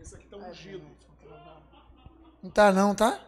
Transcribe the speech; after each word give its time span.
Esse 0.00 0.14
aqui 0.14 0.26
tá 0.28 0.36
ungido. 0.38 0.86
Não 2.42 2.50
tá 2.50 2.72
não, 2.72 2.94
tá? 2.94 3.20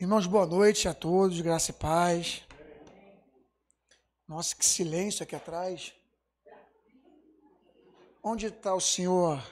Irmãos, 0.00 0.26
boa 0.26 0.46
noite 0.46 0.88
a 0.88 0.94
todos, 0.94 1.42
graça 1.42 1.72
e 1.72 1.74
paz. 1.74 2.42
Nossa, 4.26 4.56
que 4.56 4.64
silêncio 4.64 5.22
aqui 5.22 5.36
atrás. 5.36 5.92
Onde 8.22 8.46
está 8.46 8.74
o 8.74 8.80
senhor? 8.80 9.44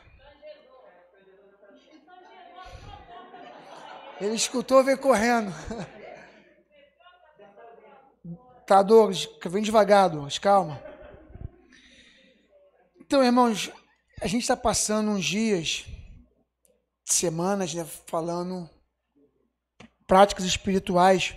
Ele 4.18 4.34
escutou, 4.34 4.82
veio 4.82 4.98
correndo. 4.98 5.52
Tá, 8.66 8.82
Douglas, 8.82 9.26
vem 9.46 9.62
devagar, 9.62 10.10
Douglas, 10.10 10.36
calma. 10.36 10.78
Então, 13.00 13.24
irmãos, 13.24 13.72
a 14.20 14.26
gente 14.26 14.42
está 14.42 14.56
passando 14.56 15.10
uns 15.10 15.24
dias, 15.24 15.86
semanas, 17.04 17.72
né, 17.72 17.84
falando 18.06 18.68
práticas 20.06 20.44
espirituais. 20.44 21.36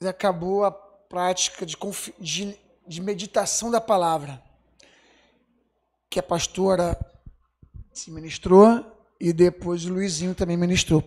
E 0.00 0.08
acabou 0.08 0.64
a 0.64 0.72
prática 0.72 1.64
de, 1.64 1.76
de, 2.18 2.58
de 2.86 3.00
meditação 3.00 3.70
da 3.70 3.80
palavra, 3.80 4.42
que 6.10 6.18
a 6.18 6.22
pastora 6.22 6.98
se 7.92 8.10
ministrou 8.10 8.84
e 9.20 9.32
depois 9.32 9.84
o 9.84 9.92
Luizinho 9.92 10.34
também 10.34 10.56
ministrou. 10.56 11.04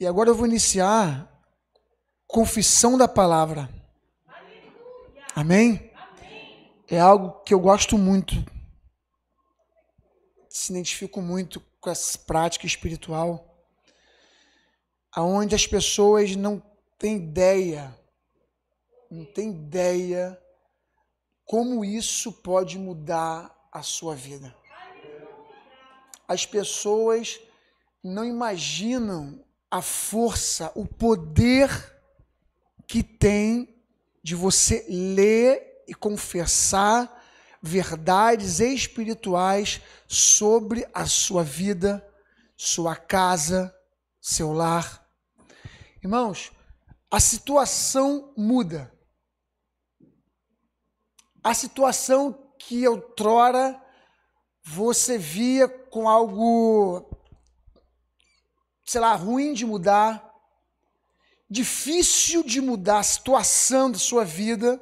E 0.00 0.06
agora 0.06 0.30
eu 0.30 0.34
vou 0.34 0.46
iniciar 0.46 1.30
confissão 2.26 2.98
da 2.98 3.06
palavra. 3.06 3.68
Amém? 5.36 5.89
É 6.90 6.98
algo 6.98 7.40
que 7.44 7.54
eu 7.54 7.60
gosto 7.60 7.96
muito. 7.96 8.34
Se 10.48 10.72
identifico 10.72 11.22
muito 11.22 11.62
com 11.80 11.88
essa 11.88 12.18
prática 12.18 12.66
espiritual, 12.66 13.64
aonde 15.12 15.54
as 15.54 15.68
pessoas 15.68 16.34
não 16.34 16.60
têm 16.98 17.16
ideia, 17.16 17.96
não 19.08 19.24
têm 19.24 19.50
ideia 19.50 20.36
como 21.44 21.84
isso 21.84 22.32
pode 22.32 22.76
mudar 22.76 23.56
a 23.72 23.82
sua 23.82 24.16
vida. 24.16 24.54
As 26.26 26.44
pessoas 26.44 27.40
não 28.02 28.24
imaginam 28.24 29.44
a 29.70 29.80
força, 29.80 30.72
o 30.74 30.84
poder 30.84 31.70
que 32.86 33.02
tem 33.04 33.80
de 34.22 34.34
você 34.34 34.84
ler 34.88 35.69
e 35.90 35.94
confessar 35.94 37.20
verdades 37.60 38.60
espirituais 38.60 39.80
sobre 40.06 40.88
a 40.94 41.04
sua 41.04 41.42
vida, 41.42 42.06
sua 42.56 42.94
casa, 42.94 43.74
seu 44.20 44.52
lar. 44.52 45.04
Irmãos, 46.00 46.52
a 47.10 47.18
situação 47.18 48.32
muda. 48.36 48.94
A 51.42 51.52
situação 51.54 52.52
que 52.56 52.86
outrora 52.86 53.82
você 54.62 55.18
via 55.18 55.68
com 55.68 56.08
algo, 56.08 57.10
sei 58.86 59.00
lá, 59.00 59.12
ruim 59.16 59.54
de 59.54 59.66
mudar, 59.66 60.32
difícil 61.50 62.44
de 62.44 62.60
mudar 62.60 63.00
a 63.00 63.02
situação 63.02 63.90
da 63.90 63.98
sua 63.98 64.24
vida, 64.24 64.80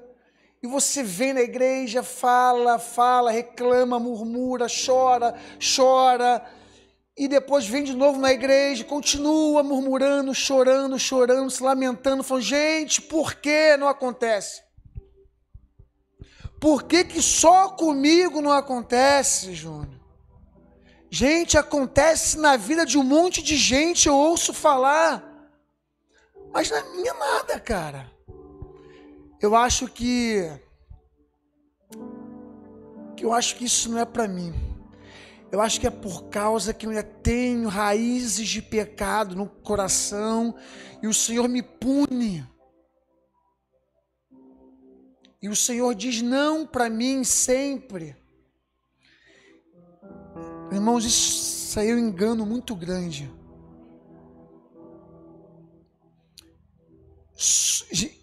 e 0.63 0.67
você 0.67 1.03
vem 1.03 1.33
na 1.33 1.41
igreja, 1.41 2.03
fala, 2.03 2.79
fala, 2.79 3.31
reclama, 3.31 3.99
murmura, 3.99 4.67
chora, 4.69 5.35
chora, 5.77 6.45
e 7.17 7.27
depois 7.29 7.67
vem 7.67 7.83
de 7.83 7.95
novo 7.95 8.21
na 8.21 8.33
igreja, 8.33 8.85
continua 8.85 9.63
murmurando, 9.63 10.35
chorando, 10.35 10.99
chorando, 10.99 11.51
se 11.51 11.63
lamentando, 11.63 12.23
falando: 12.23 12.45
gente, 12.45 13.03
por 13.03 13.35
que 13.35 13.77
não 13.77 13.89
acontece? 13.89 14.63
Por 16.61 16.85
que, 16.85 17.05
que 17.05 17.23
só 17.23 17.71
comigo 17.71 18.41
não 18.41 18.53
acontece, 18.53 19.55
Júnior? 19.55 19.99
Gente, 21.11 21.57
acontece 21.57 22.37
na 22.37 22.57
vida 22.57 22.85
de 22.85 22.99
um 22.99 23.05
monte 23.05 23.43
de 23.43 23.57
gente, 23.57 24.09
eu 24.09 24.15
ouço 24.15 24.53
falar, 24.53 25.25
mas 26.53 26.71
na 26.71 26.83
minha 26.83 27.15
nada, 27.15 27.59
cara. 27.61 28.18
Eu 29.41 29.55
acho 29.55 29.87
que 29.87 30.51
eu 33.21 33.33
acho 33.33 33.57
que 33.57 33.65
isso 33.65 33.89
não 33.91 33.99
é 33.99 34.05
para 34.05 34.27
mim. 34.27 34.53
Eu 35.51 35.61
acho 35.61 35.81
que 35.81 35.87
é 35.87 35.91
por 35.91 36.25
causa 36.29 36.75
que 36.75 36.87
eu 36.87 36.91
ainda 36.91 37.03
tenho 37.03 37.69
raízes 37.69 38.49
de 38.49 38.61
pecado 38.61 39.35
no 39.35 39.49
coração 39.49 40.55
e 41.03 41.07
o 41.07 41.15
Senhor 41.15 41.49
me 41.49 41.63
pune. 41.63 42.47
E 45.41 45.49
o 45.49 45.55
Senhor 45.55 45.95
diz 45.95 46.21
não 46.21 46.67
para 46.67 46.91
mim 46.91 47.23
sempre. 47.23 48.17
Irmãos, 50.73 51.05
isso 51.05 51.79
aí 51.79 51.91
é 51.91 51.95
um 51.95 51.99
engano 51.99 52.45
muito 52.45 52.75
grande. 52.75 53.31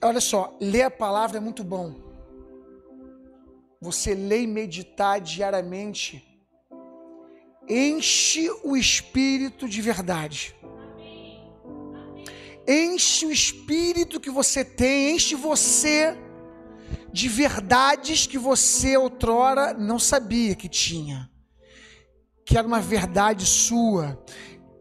Olha 0.02 0.22
só, 0.22 0.58
ler 0.59 0.84
a 0.84 0.92
palavra 0.92 1.38
é 1.38 1.42
muito 1.42 1.64
bom. 1.64 1.96
Você 3.81 4.14
lê 4.14 4.42
e 4.44 4.48
meditar 4.48 5.22
diariamente 5.22 6.36
enche 7.68 8.50
o 8.64 8.75
espírito 8.75 9.68
de 9.68 9.81
verdade. 9.81 10.56
Enche 12.68 13.25
o 13.25 13.31
espírito 13.31 14.20
que 14.20 14.30
você 14.30 14.64
tem, 14.66 15.16
enche 15.16 15.36
você 15.36 16.18
de 17.12 17.30
verdades 17.30 18.25
que 18.25 18.38
você 18.38 18.98
outrora 18.98 19.74
não 19.74 20.00
sabia 20.00 20.56
que 20.56 20.68
tinha. 20.68 21.30
Que 22.46 22.58
era 22.58 22.68
uma 22.68 22.80
verdade 22.80 23.46
sua, 23.46 24.24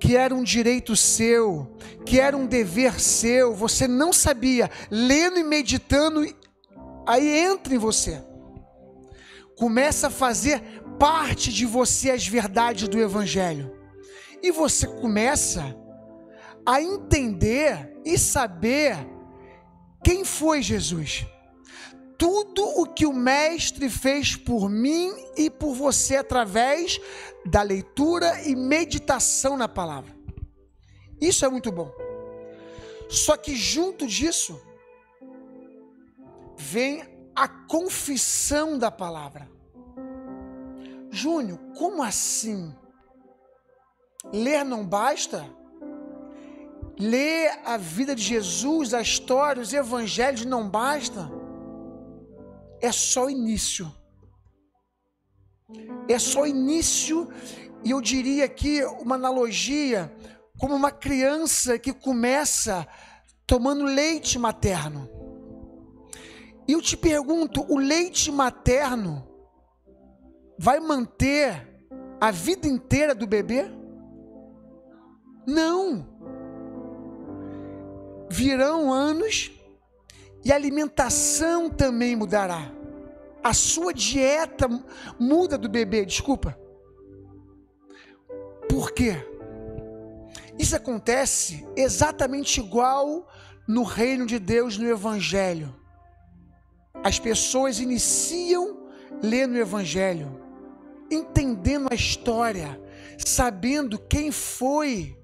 que 0.04 0.18
era 0.18 0.34
um 0.34 0.44
direito 0.44 0.94
seu, 0.94 1.74
que 2.04 2.20
era 2.20 2.36
um 2.36 2.44
dever 2.44 3.00
seu, 3.00 3.54
você 3.54 3.88
não 3.88 4.12
sabia, 4.12 4.70
lendo 4.90 5.38
e 5.38 5.42
meditando, 5.42 6.22
aí 7.06 7.26
entra 7.26 7.74
em 7.74 7.78
você. 7.78 8.22
Começa 9.56 10.08
a 10.08 10.10
fazer 10.10 10.62
parte 10.98 11.50
de 11.50 11.64
você 11.64 12.10
as 12.10 12.26
verdades 12.26 12.86
do 12.86 13.00
Evangelho. 13.00 13.74
E 14.42 14.52
você 14.52 14.86
começa 14.86 15.74
a 16.66 16.82
entender 16.82 17.98
e 18.04 18.18
saber 18.18 18.98
quem 20.04 20.22
foi 20.22 20.60
Jesus. 20.60 21.24
Tudo 22.18 22.62
o 22.76 22.86
que 22.86 23.06
o 23.06 23.12
Mestre 23.12 23.88
fez 23.88 24.36
por 24.36 24.68
mim 24.68 25.12
e 25.36 25.48
por 25.48 25.74
você 25.74 26.16
através 26.16 27.00
da 27.46 27.62
leitura 27.62 28.42
e 28.42 28.56
meditação 28.56 29.56
na 29.56 29.68
palavra. 29.68 30.14
Isso 31.20 31.44
é 31.44 31.48
muito 31.48 31.70
bom. 31.70 31.90
Só 33.08 33.36
que 33.36 33.54
junto 33.54 34.06
disso 34.06 34.60
vem 36.56 37.04
a 37.34 37.46
confissão 37.46 38.78
da 38.78 38.90
palavra. 38.90 39.48
Júnior, 41.10 41.58
como 41.76 42.02
assim? 42.02 42.74
Ler 44.32 44.64
não 44.64 44.84
basta? 44.84 45.48
Ler 46.98 47.60
a 47.64 47.76
vida 47.76 48.14
de 48.14 48.22
Jesus, 48.22 48.94
a 48.94 49.00
história, 49.00 49.62
os 49.62 49.72
evangelhos 49.72 50.44
não 50.44 50.68
basta? 50.68 51.43
É 52.84 52.92
só 52.92 53.26
o 53.26 53.30
início 53.30 53.90
é 56.08 56.18
só 56.18 56.42
o 56.42 56.46
início, 56.46 57.28
e 57.82 57.90
eu 57.90 58.00
diria 58.00 58.44
aqui 58.44 58.84
uma 59.00 59.14
analogia, 59.14 60.14
como 60.58 60.74
uma 60.74 60.90
criança 60.90 61.78
que 61.78 61.92
começa 61.92 62.86
tomando 63.46 63.84
leite 63.84 64.38
materno. 64.38 65.08
E 66.66 66.72
eu 66.72 66.82
te 66.82 66.96
pergunto: 66.96 67.64
o 67.68 67.78
leite 67.78 68.30
materno 68.30 69.26
vai 70.58 70.80
manter 70.80 71.86
a 72.20 72.30
vida 72.30 72.66
inteira 72.66 73.14
do 73.14 73.26
bebê? 73.26 73.66
Não. 75.46 76.12
Virão 78.30 78.92
anos 78.92 79.52
e 80.44 80.50
a 80.50 80.54
alimentação 80.56 81.68
também 81.68 82.16
mudará 82.16 82.73
a 83.44 83.52
sua 83.52 83.92
dieta 83.92 84.66
muda 85.20 85.58
do 85.58 85.68
bebê, 85.68 86.06
desculpa. 86.06 86.58
Por 88.66 88.92
quê? 88.92 89.16
Isso 90.58 90.74
acontece 90.74 91.62
exatamente 91.76 92.58
igual 92.58 93.28
no 93.68 93.82
reino 93.82 94.24
de 94.24 94.38
Deus, 94.38 94.78
no 94.78 94.88
Evangelho. 94.88 95.76
As 97.02 97.18
pessoas 97.18 97.80
iniciam 97.80 98.88
lendo 99.22 99.52
o 99.52 99.58
Evangelho, 99.58 100.40
entendendo 101.10 101.88
a 101.90 101.94
história, 101.94 102.80
sabendo 103.18 103.98
quem 103.98 104.32
foi 104.32 105.18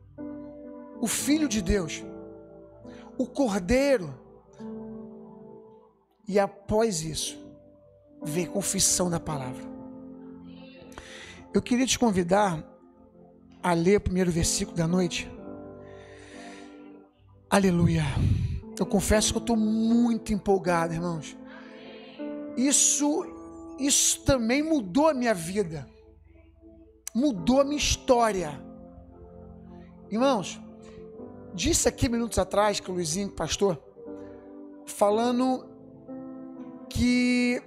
o 1.00 1.06
Filho 1.06 1.48
de 1.48 1.62
Deus, 1.62 2.04
o 3.16 3.26
Cordeiro. 3.26 4.14
E 6.28 6.38
após 6.38 7.00
isso, 7.00 7.49
vem 8.22 8.46
confissão 8.46 9.08
da 9.08 9.18
palavra. 9.18 9.64
Eu 11.52 11.60
queria 11.60 11.86
te 11.86 11.98
convidar 11.98 12.64
a 13.62 13.72
ler 13.72 13.96
o 13.96 14.00
primeiro 14.00 14.30
versículo 14.30 14.76
da 14.76 14.86
noite. 14.86 15.30
Aleluia. 17.48 18.04
Eu 18.78 18.86
confesso 18.86 19.32
que 19.32 19.38
eu 19.38 19.42
estou 19.42 19.56
muito 19.56 20.32
empolgado, 20.32 20.94
irmãos. 20.94 21.36
Isso, 22.56 23.26
isso 23.78 24.22
também 24.22 24.62
mudou 24.62 25.08
a 25.08 25.14
minha 25.14 25.34
vida, 25.34 25.88
mudou 27.14 27.60
a 27.60 27.64
minha 27.64 27.76
história. 27.76 28.52
Irmãos, 30.10 30.60
disse 31.54 31.88
aqui 31.88 32.08
minutos 32.08 32.38
atrás 32.38 32.80
que 32.80 32.90
o 32.90 32.94
Luizinho, 32.94 33.30
pastor, 33.30 33.82
falando 34.86 35.68
que 36.88 37.62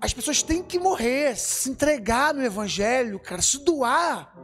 as 0.00 0.12
pessoas 0.12 0.42
têm 0.42 0.62
que 0.62 0.78
morrer, 0.78 1.36
se 1.36 1.70
entregar 1.70 2.34
no 2.34 2.44
Evangelho, 2.44 3.18
cara, 3.18 3.40
se 3.40 3.64
doar. 3.64 4.34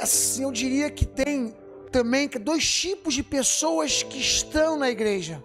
Assim, 0.00 0.44
eu 0.44 0.50
diria 0.50 0.90
que 0.90 1.04
tem 1.04 1.54
também 1.92 2.26
dois 2.28 2.66
tipos 2.66 3.12
de 3.12 3.22
pessoas 3.22 4.02
que 4.02 4.18
estão 4.18 4.78
na 4.78 4.88
igreja: 4.88 5.44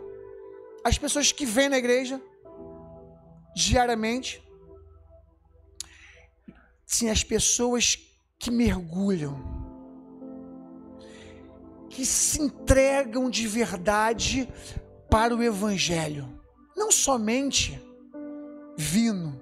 as 0.84 0.98
pessoas 0.98 1.32
que 1.32 1.46
vêm 1.46 1.68
na 1.68 1.78
igreja 1.78 2.22
diariamente, 3.54 4.42
sim, 6.86 7.10
as 7.10 7.24
pessoas 7.24 7.98
que 8.40 8.50
mergulham, 8.50 9.38
que 11.90 12.06
se 12.06 12.42
entregam 12.42 13.30
de 13.30 13.48
verdade 13.48 14.48
para 15.10 15.36
o 15.36 15.44
Evangelho 15.44 16.36
não 16.76 16.92
somente 16.92 17.82
vino, 18.78 19.42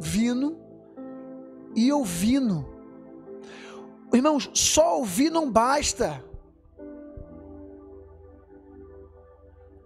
vino 0.00 0.58
e 1.74 1.92
ouvindo. 1.92 2.66
Irmãos, 4.12 4.50
só 4.54 4.98
ouvir 4.98 5.30
não 5.30 5.50
basta. 5.50 6.24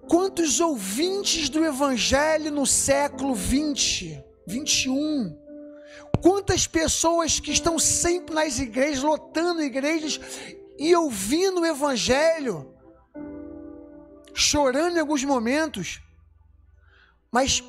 Quantos 0.08 0.60
ouvintes 0.60 1.48
do 1.48 1.64
Evangelho 1.64 2.50
no 2.50 2.66
século 2.66 3.34
20, 3.34 4.22
21? 4.46 5.38
Quantas 6.22 6.66
pessoas 6.66 7.40
que 7.40 7.50
estão 7.50 7.78
sempre 7.78 8.34
nas 8.34 8.58
igrejas, 8.58 9.02
lotando 9.02 9.62
igrejas 9.62 10.20
e 10.78 10.94
ouvindo 10.94 11.60
o 11.60 11.66
Evangelho, 11.66 12.69
chorando 14.34 14.96
em 14.96 15.00
alguns 15.00 15.24
momentos, 15.24 16.00
mas 17.30 17.62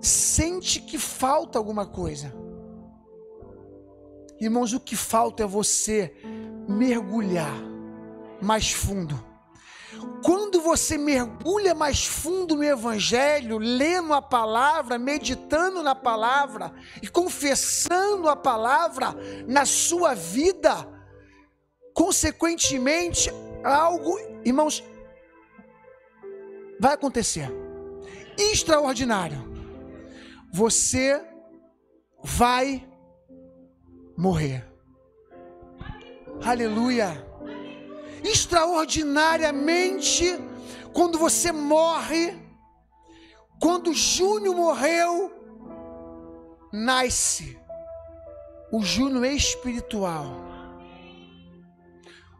sente 0.00 0.80
que 0.80 0.98
falta 0.98 1.58
alguma 1.58 1.86
coisa. 1.86 2.32
Irmãos, 4.40 4.72
o 4.72 4.80
que 4.80 4.94
falta 4.94 5.42
é 5.42 5.46
você 5.46 6.14
mergulhar 6.68 7.52
mais 8.40 8.70
fundo. 8.70 9.28
Quando 10.22 10.60
você 10.60 10.96
mergulha 10.96 11.74
mais 11.74 12.04
fundo 12.04 12.54
no 12.54 12.62
Evangelho, 12.62 13.58
lendo 13.58 14.12
a 14.12 14.22
palavra, 14.22 14.98
meditando 14.98 15.82
na 15.82 15.94
palavra 15.94 16.72
e 17.02 17.08
confessando 17.08 18.28
a 18.28 18.36
palavra 18.36 19.14
na 19.46 19.64
sua 19.64 20.14
vida, 20.14 20.86
consequentemente, 21.94 23.30
algo, 23.64 24.16
irmãos, 24.44 24.84
vai 26.80 26.94
acontecer 26.94 27.50
extraordinário. 28.38 29.46
Você 30.52 31.20
vai 32.22 32.88
morrer. 34.16 34.64
Aleluia. 36.44 37.26
Extraordinariamente, 38.22 40.38
quando 40.92 41.18
você 41.18 41.50
morre, 41.52 42.36
quando 43.60 43.92
Júnior 43.92 44.54
morreu, 44.54 45.32
nasce 46.72 47.58
o 48.72 48.80
Júnior 48.82 49.26
espiritual. 49.26 50.47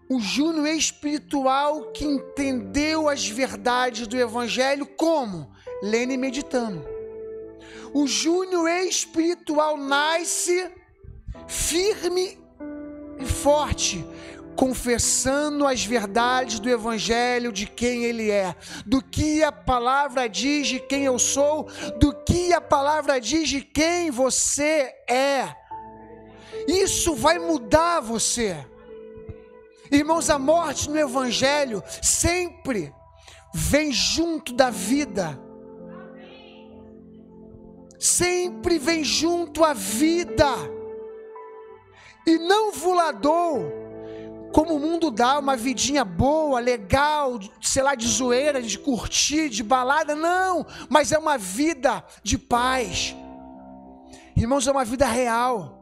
O 0.09 0.21
Júnior 0.21 0.69
espiritual 0.69 1.93
que 1.93 2.05
entendeu 2.05 3.09
as 3.09 3.29
verdades 3.29 4.07
do 4.07 4.17
Evangelho 4.17 4.87
como? 4.87 5.51
lendo 5.83 6.13
e 6.13 6.17
meditando. 6.17 6.87
O 7.93 8.07
Júnior 8.07 8.69
espiritual 8.69 9.77
nasce 9.77 10.71
firme 11.47 12.39
e 13.19 13.25
forte, 13.25 14.05
confessando 14.55 15.67
as 15.67 15.85
verdades 15.85 16.59
do 16.59 16.69
Evangelho 16.69 17.53
de 17.53 17.67
quem 17.67 18.05
Ele 18.05 18.31
é, 18.31 18.55
do 18.85 19.03
que 19.03 19.43
a 19.43 19.53
palavra 19.53 20.29
diz 20.29 20.67
de 20.67 20.81
quem 20.81 21.05
eu 21.05 21.19
sou, 21.19 21.69
do 21.99 22.13
que 22.13 22.53
a 22.53 22.61
palavra 22.61 23.21
diz 23.21 23.49
de 23.49 23.63
quem 23.63 24.11
você 24.11 24.93
é. 25.09 25.55
Isso 26.67 27.15
vai 27.15 27.39
mudar 27.39 28.01
você. 28.01 28.57
Irmãos, 29.91 30.31
a 30.31 30.39
morte 30.39 30.91
no 30.91 30.99
Evangelho 30.99 31.83
sempre 32.03 32.93
vem 33.55 33.93
junto 33.93 34.53
da 34.53 34.71
vida 34.71 35.49
sempre 37.99 38.79
vem 38.79 39.03
junto 39.03 39.65
à 39.65 39.73
vida. 39.73 40.47
E 42.27 42.39
não 42.39 42.73
vulador, 42.73 43.61
como 44.53 44.75
o 44.75 44.79
mundo 44.79 45.11
dá, 45.11 45.39
uma 45.39 45.57
vidinha 45.57 46.05
boa, 46.05 46.61
legal, 46.61 47.39
sei 47.61 47.83
lá, 47.83 47.95
de 47.95 48.07
zoeira, 48.07 48.63
de 48.63 48.79
curtir, 48.79 49.49
de 49.49 49.63
balada, 49.63 50.15
não, 50.15 50.65
mas 50.89 51.11
é 51.11 51.19
uma 51.19 51.37
vida 51.37 52.05
de 52.23 52.39
paz. 52.39 53.17
Irmãos, 54.37 54.67
é 54.69 54.71
uma 54.71 54.85
vida 54.85 55.07
real, 55.07 55.78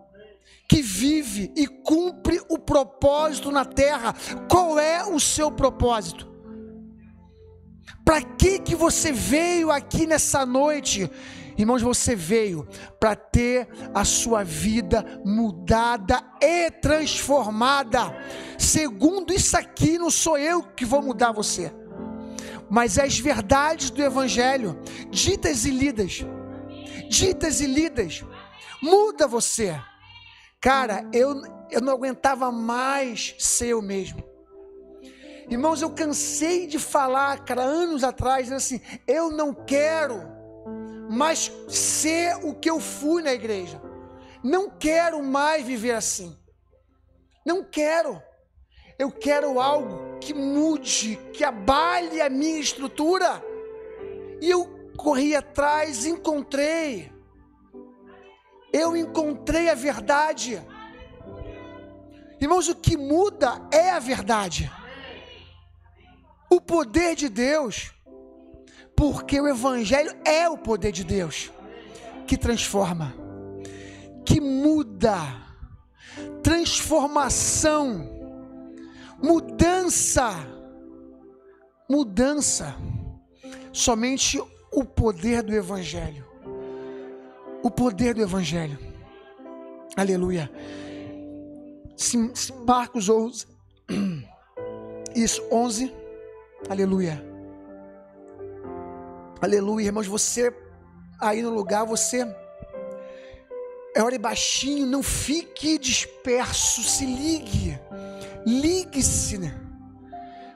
que 0.69 0.83
vive 0.83 1.53
e 1.57 1.67
cumpre 1.67 2.41
o 2.49 2.59
propósito 2.59 3.51
na 3.51 3.65
terra. 3.65 4.15
Qual 4.49 4.79
é 4.79 5.05
o 5.05 5.21
seu 5.21 5.51
propósito? 5.51 6.35
Para 8.05 8.23
que 8.23 8.59
que 8.59 8.75
você 8.75 9.13
veio 9.13 9.71
aqui 9.71 10.07
nessa 10.07 10.47
noite? 10.47 11.11
Irmãos, 11.59 11.81
você 11.81 12.15
veio 12.15 12.69
para 13.01 13.17
ter 13.17 13.69
a 13.95 14.05
sua 14.05 14.45
vida 14.45 15.23
mudada 15.25 16.23
e 16.41 16.71
transformada. 16.71 18.15
Segundo 18.59 19.33
isso 19.33 19.57
aqui, 19.57 19.99
não 19.99 20.11
sou 20.11 20.37
eu 20.37 20.63
que 20.63 20.85
vou 20.85 21.01
mudar 21.01 21.33
você, 21.33 21.73
mas 22.69 22.99
as 22.99 23.19
verdades 23.19 23.91
do 23.91 24.03
Evangelho, 24.03 24.79
ditas 25.11 25.65
e 25.65 25.71
lidas, 25.71 26.25
ditas 27.09 27.61
e 27.61 27.67
lidas, 27.67 28.23
muda 28.83 29.27
você. 29.27 29.81
Cara, 30.67 31.09
eu, 31.13 31.41
eu 31.71 31.81
não 31.81 31.93
aguentava 31.93 32.51
mais 32.51 33.37
ser 33.39 33.69
eu 33.69 33.81
mesmo. 33.81 34.21
Irmãos, 35.49 35.81
eu 35.81 35.91
cansei 35.91 36.67
de 36.67 36.77
falar, 36.77 37.45
cara, 37.45 37.63
anos 37.63 38.03
atrás, 38.03 38.51
assim, 38.51 38.81
eu 39.07 39.31
não 39.31 39.55
quero 39.55 40.35
mas 41.09 41.53
ser 41.69 42.35
o 42.45 42.53
que 42.53 42.69
eu 42.69 42.81
fui 42.81 43.23
na 43.23 43.33
igreja. 43.33 43.81
Não 44.43 44.69
quero 44.69 45.23
mais 45.23 45.65
viver 45.65 45.93
assim. 45.93 46.37
Não 47.45 47.63
quero. 47.63 48.21
Eu 48.99 49.13
quero 49.13 49.61
algo 49.61 50.19
que 50.19 50.35
mude, 50.35 51.17
que 51.33 51.45
abale 51.45 52.21
a 52.21 52.29
minha 52.29 52.59
estrutura. 52.59 53.41
E 54.41 54.51
eu 54.51 54.91
corri 54.97 55.37
atrás, 55.37 56.05
encontrei. 56.05 57.16
Eu 58.77 58.97
encontrei 58.97 59.71
a 59.71 59.75
verdade. 59.75 60.63
Irmãos, 62.41 62.69
o 62.69 62.75
que 62.75 62.97
muda 62.97 63.61
é 63.71 63.91
a 63.91 63.99
verdade. 63.99 64.71
O 66.51 66.61
poder 66.61 67.15
de 67.15 67.29
Deus 67.29 67.97
porque 68.97 69.39
o 69.39 69.47
Evangelho 69.47 70.17
é 70.25 70.49
o 70.49 70.57
poder 70.57 70.91
de 70.91 71.05
Deus 71.05 71.53
que 72.27 72.37
transforma, 72.37 73.15
que 74.25 74.41
muda, 74.41 75.17
transformação, 76.43 78.09
mudança, 79.23 80.31
mudança. 81.89 82.75
Somente 83.73 84.43
o 84.73 84.85
poder 84.85 85.43
do 85.43 85.55
Evangelho. 85.55 86.26
O 87.67 87.71
poder 87.71 88.15
do 88.15 88.23
Evangelho. 88.23 88.79
Aleluia. 89.97 90.49
Marcos 92.65 93.09
11. 93.09 93.45
Isso, 95.17 95.43
11. 95.51 95.93
Aleluia. 96.69 97.21
Aleluia, 99.43 99.87
irmãos. 99.87 100.07
Você 100.07 100.55
aí 101.21 101.43
no 101.43 101.51
lugar, 101.51 101.85
você 101.85 102.25
é 103.97 104.01
ore 104.01 104.17
baixinho, 104.17 104.87
não 104.87 105.03
fique 105.03 105.77
disperso, 105.77 106.85
se 106.85 107.05
ligue. 107.05 107.77
Ligue-se, 108.47 109.39
né? 109.39 109.53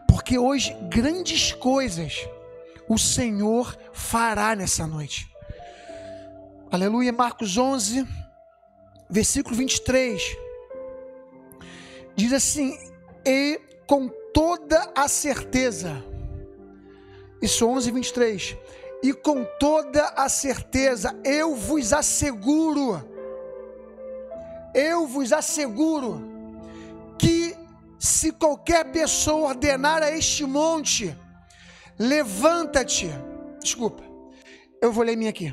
Porque 0.06 0.38
hoje 0.38 0.76
grandes 0.88 1.50
coisas 1.54 2.24
o 2.88 2.96
Senhor 2.96 3.76
fará 3.92 4.54
nessa 4.54 4.86
noite. 4.86 5.29
Aleluia, 6.72 7.12
Marcos 7.12 7.58
11, 7.58 8.06
versículo 9.10 9.56
23. 9.56 10.36
Diz 12.14 12.32
assim: 12.32 12.78
E 13.26 13.60
com 13.88 14.08
toda 14.32 14.88
a 14.94 15.08
certeza, 15.08 16.00
isso 17.42 17.66
11, 17.66 17.90
23. 17.90 18.56
E 19.02 19.12
com 19.12 19.44
toda 19.58 20.10
a 20.10 20.28
certeza 20.28 21.18
eu 21.24 21.56
vos 21.56 21.92
asseguro, 21.92 23.04
eu 24.72 25.08
vos 25.08 25.32
asseguro, 25.32 26.22
que 27.18 27.56
se 27.98 28.30
qualquer 28.30 28.92
pessoa 28.92 29.48
ordenar 29.48 30.04
a 30.04 30.12
este 30.12 30.44
monte, 30.44 31.18
levanta-te, 31.98 33.10
desculpa, 33.60 34.04
eu 34.80 34.92
vou 34.92 35.02
ler 35.02 35.16
minha 35.16 35.30
aqui, 35.30 35.52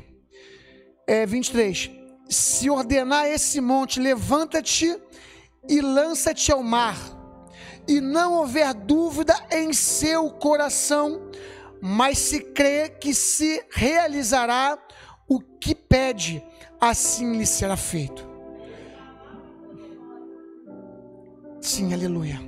é 1.07 1.25
23. 1.25 1.89
Se 2.29 2.69
ordenar 2.69 3.25
esse 3.25 3.61
monte, 3.61 3.99
levanta-te 3.99 4.99
e 5.67 5.79
lança-te 5.79 6.51
ao 6.51 6.61
mar, 6.61 6.97
e 7.87 8.01
não 8.01 8.33
houver 8.33 8.73
dúvida 8.73 9.33
em 9.49 9.71
seu 9.71 10.29
coração, 10.29 11.31
mas 11.81 12.17
se 12.17 12.41
crê 12.41 12.89
que 12.89 13.13
se 13.13 13.63
realizará 13.71 14.77
o 15.27 15.39
que 15.39 15.73
pede, 15.73 16.43
assim 16.79 17.37
lhe 17.37 17.45
será 17.45 17.77
feito. 17.77 18.27
Sim, 21.61 21.93
aleluia. 21.93 22.39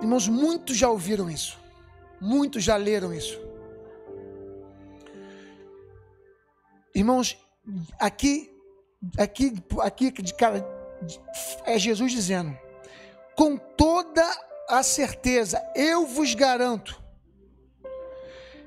Irmãos, 0.00 0.26
muitos 0.26 0.76
já 0.76 0.88
ouviram 0.88 1.30
isso, 1.30 1.56
muitos 2.20 2.64
já 2.64 2.76
leram 2.76 3.14
isso. 3.14 3.51
Irmãos, 6.94 7.36
aqui, 7.98 8.50
aqui, 9.18 9.54
aqui, 9.80 10.10
de 10.10 10.34
cara, 10.34 10.64
é 11.64 11.78
Jesus 11.78 12.12
dizendo: 12.12 12.56
com 13.36 13.56
toda 13.56 14.24
a 14.68 14.82
certeza, 14.82 15.62
eu 15.74 16.06
vos 16.06 16.34
garanto, 16.34 17.02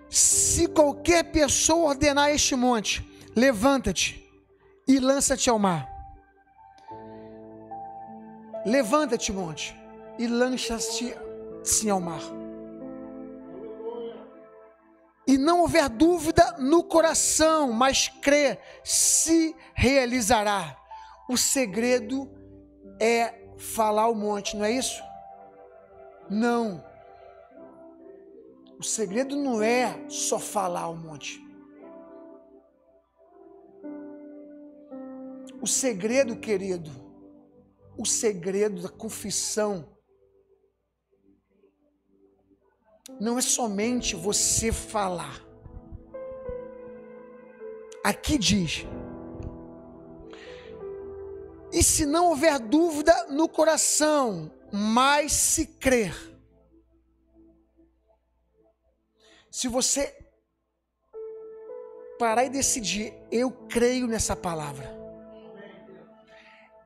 se 0.10 0.67
qualquer 0.67 1.24
pessoa 1.32 1.89
ordenar 1.89 2.29
este 2.29 2.55
monte, 2.55 3.05
levanta-te 3.36 4.24
e 4.88 5.00
lança-te 5.00 5.50
ao 5.50 5.58
mar 5.58 5.96
Levanta-te, 8.65 9.32
monte, 9.32 9.75
e 10.17 10.25
lança-te 10.25 11.15
sim 11.63 11.88
ao 11.88 12.01
mar. 12.01 12.22
E 15.27 15.38
não 15.38 15.62
houver 15.62 15.89
dúvida 15.89 16.55
no 16.60 16.84
coração, 16.84 17.72
mas 17.72 18.08
crê, 18.08 18.60
se 18.84 19.55
realizará. 19.74 20.77
O 21.27 21.36
segredo 21.36 22.29
é 23.00 23.34
falar 23.58 24.08
o 24.08 24.15
monte, 24.15 24.55
não 24.55 24.65
é 24.65 24.72
isso? 24.72 25.01
Não. 26.29 26.84
O 28.77 28.84
segredo 28.84 29.36
não 29.36 29.63
é 29.63 30.08
só 30.08 30.38
falar 30.38 30.89
o 30.89 30.96
monte. 30.96 31.44
O 35.62 35.67
segredo, 35.67 36.36
querido, 36.36 36.91
o 37.98 38.05
segredo 38.05 38.84
da 38.84 38.89
confissão 38.89 39.95
não 43.20 43.38
é 43.38 43.42
somente 43.42 44.16
você 44.16 44.72
falar. 44.72 45.42
Aqui 48.04 48.38
diz: 48.38 48.86
e 51.72 51.84
se 51.84 52.06
não 52.06 52.28
houver 52.30 52.60
dúvida 52.60 53.28
no 53.30 53.50
coração, 53.50 54.52
mas 54.72 55.32
se 55.32 55.66
crer. 55.66 56.16
Se 59.50 59.68
você 59.68 60.14
parar 62.20 62.46
e 62.46 62.50
decidir, 62.50 63.14
eu 63.32 63.52
creio 63.52 64.08
nessa 64.08 64.36
palavra 64.36 64.96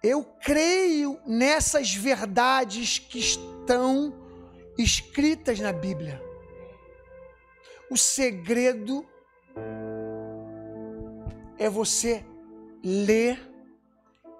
eu 0.02 0.24
creio 0.24 1.20
nessas 1.26 1.94
verdades 1.94 3.00
que 3.00 3.20
estão 3.20 4.19
escritas 4.84 5.60
na 5.60 5.74
Bíblia. 5.74 6.22
O 7.90 7.98
segredo 7.98 9.06
é 11.58 11.70
você 11.70 12.26
ler 12.84 13.40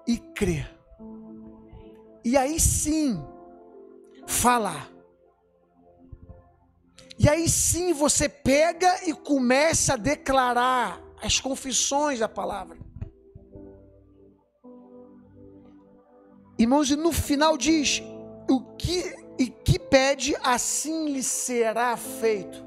e 0.06 0.16
crer. 0.16 0.74
E 2.24 2.36
aí 2.36 2.58
sim, 2.58 3.22
falar. 4.26 4.90
E 7.18 7.28
aí 7.28 7.48
sim 7.48 7.92
você 7.92 8.28
pega 8.28 9.08
e 9.08 9.12
começa 9.12 9.94
a 9.94 9.96
declarar 9.96 11.02
as 11.20 11.38
confissões 11.38 12.18
da 12.18 12.28
palavra. 12.28 12.78
Irmãos, 16.58 16.90
e 16.90 16.96
no 16.96 17.12
final 17.12 17.58
diz: 17.58 18.02
o 18.48 18.60
que 18.76 19.19
e 19.40 19.46
que 19.48 19.78
pede, 19.78 20.36
assim 20.44 21.08
lhe 21.08 21.22
será 21.22 21.96
feito. 21.96 22.62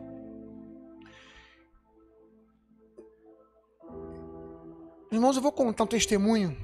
Irmãos, 5.12 5.36
eu 5.36 5.42
vou 5.44 5.52
contar 5.52 5.84
um 5.84 5.88
testemunho. 5.88 6.58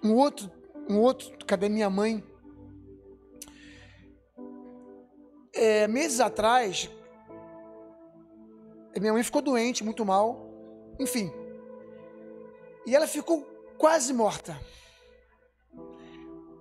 Um 0.00 0.14
outro, 0.14 0.48
um 0.88 1.00
outro, 1.00 1.36
cadê 1.44 1.68
minha 1.68 1.90
mãe? 1.90 2.22
É, 5.52 5.88
meses 5.88 6.20
atrás, 6.20 6.88
minha 8.96 9.12
mãe 9.12 9.24
ficou 9.24 9.42
doente, 9.42 9.82
muito 9.82 10.04
mal, 10.04 10.48
enfim. 11.00 11.32
E 12.86 12.94
ela 12.94 13.08
ficou 13.08 13.42
quase 13.76 14.12
morta 14.12 14.56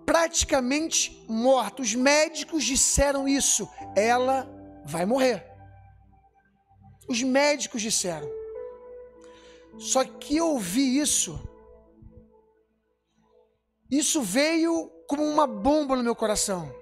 praticamente 0.05 1.25
morta. 1.27 1.81
Os 1.81 1.95
médicos 1.95 2.63
disseram 2.63 3.27
isso. 3.27 3.69
Ela 3.95 4.47
vai 4.85 5.05
morrer. 5.05 5.45
Os 7.07 7.23
médicos 7.23 7.81
disseram. 7.81 8.29
Só 9.77 10.03
que 10.03 10.37
eu 10.37 10.49
ouvi 10.49 10.99
isso. 10.99 11.39
Isso 13.89 14.21
veio 14.21 14.91
como 15.07 15.23
uma 15.23 15.47
bomba 15.47 15.95
no 15.95 16.03
meu 16.03 16.15
coração. 16.15 16.73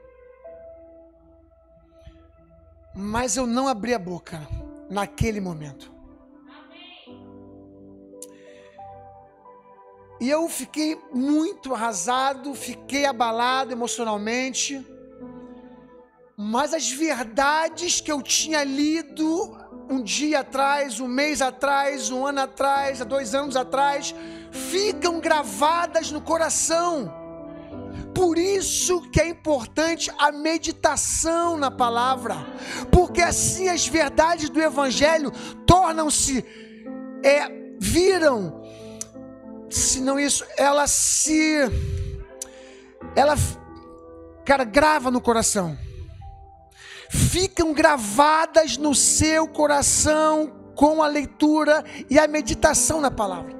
Mas 2.95 3.37
eu 3.37 3.45
não 3.45 3.67
abri 3.67 3.93
a 3.93 3.99
boca 3.99 4.47
naquele 4.89 5.41
momento. 5.41 5.92
E 10.23 10.29
eu 10.29 10.47
fiquei 10.47 10.97
muito 11.13 11.73
arrasado, 11.73 12.55
fiquei 12.55 13.05
abalado 13.05 13.73
emocionalmente. 13.73 14.81
Mas 16.37 16.73
as 16.73 16.89
verdades 16.89 17.99
que 17.99 18.09
eu 18.09 18.21
tinha 18.21 18.63
lido 18.63 19.53
um 19.89 20.01
dia 20.01 20.39
atrás, 20.39 21.01
um 21.01 21.09
mês 21.09 21.41
atrás, 21.41 22.09
um 22.09 22.25
ano 22.25 22.39
atrás, 22.39 23.01
há 23.01 23.03
dois 23.03 23.35
anos 23.35 23.57
atrás, 23.57 24.15
ficam 24.49 25.19
gravadas 25.19 26.09
no 26.09 26.21
coração. 26.21 27.13
Por 28.15 28.37
isso 28.37 29.01
que 29.11 29.19
é 29.19 29.27
importante 29.27 30.09
a 30.17 30.31
meditação 30.31 31.57
na 31.57 31.69
palavra, 31.69 32.37
porque 32.93 33.21
assim 33.21 33.67
as 33.67 33.85
verdades 33.85 34.49
do 34.49 34.61
Evangelho 34.61 35.33
tornam-se, 35.67 36.45
é, 37.21 37.49
viram 37.77 38.62
se 39.73 39.99
não 40.01 40.19
isso, 40.19 40.45
ela 40.57 40.85
se. 40.87 41.57
Ela, 43.15 43.35
cara, 44.45 44.63
grava 44.63 45.09
no 45.09 45.19
coração. 45.19 45.77
ficam 47.09 47.73
gravadas 47.73 48.77
no 48.77 48.95
seu 48.95 49.47
coração 49.47 50.73
com 50.75 51.03
a 51.03 51.07
leitura 51.07 51.83
e 52.09 52.17
a 52.17 52.27
meditação 52.27 53.01
na 53.01 53.11
palavra. 53.11 53.53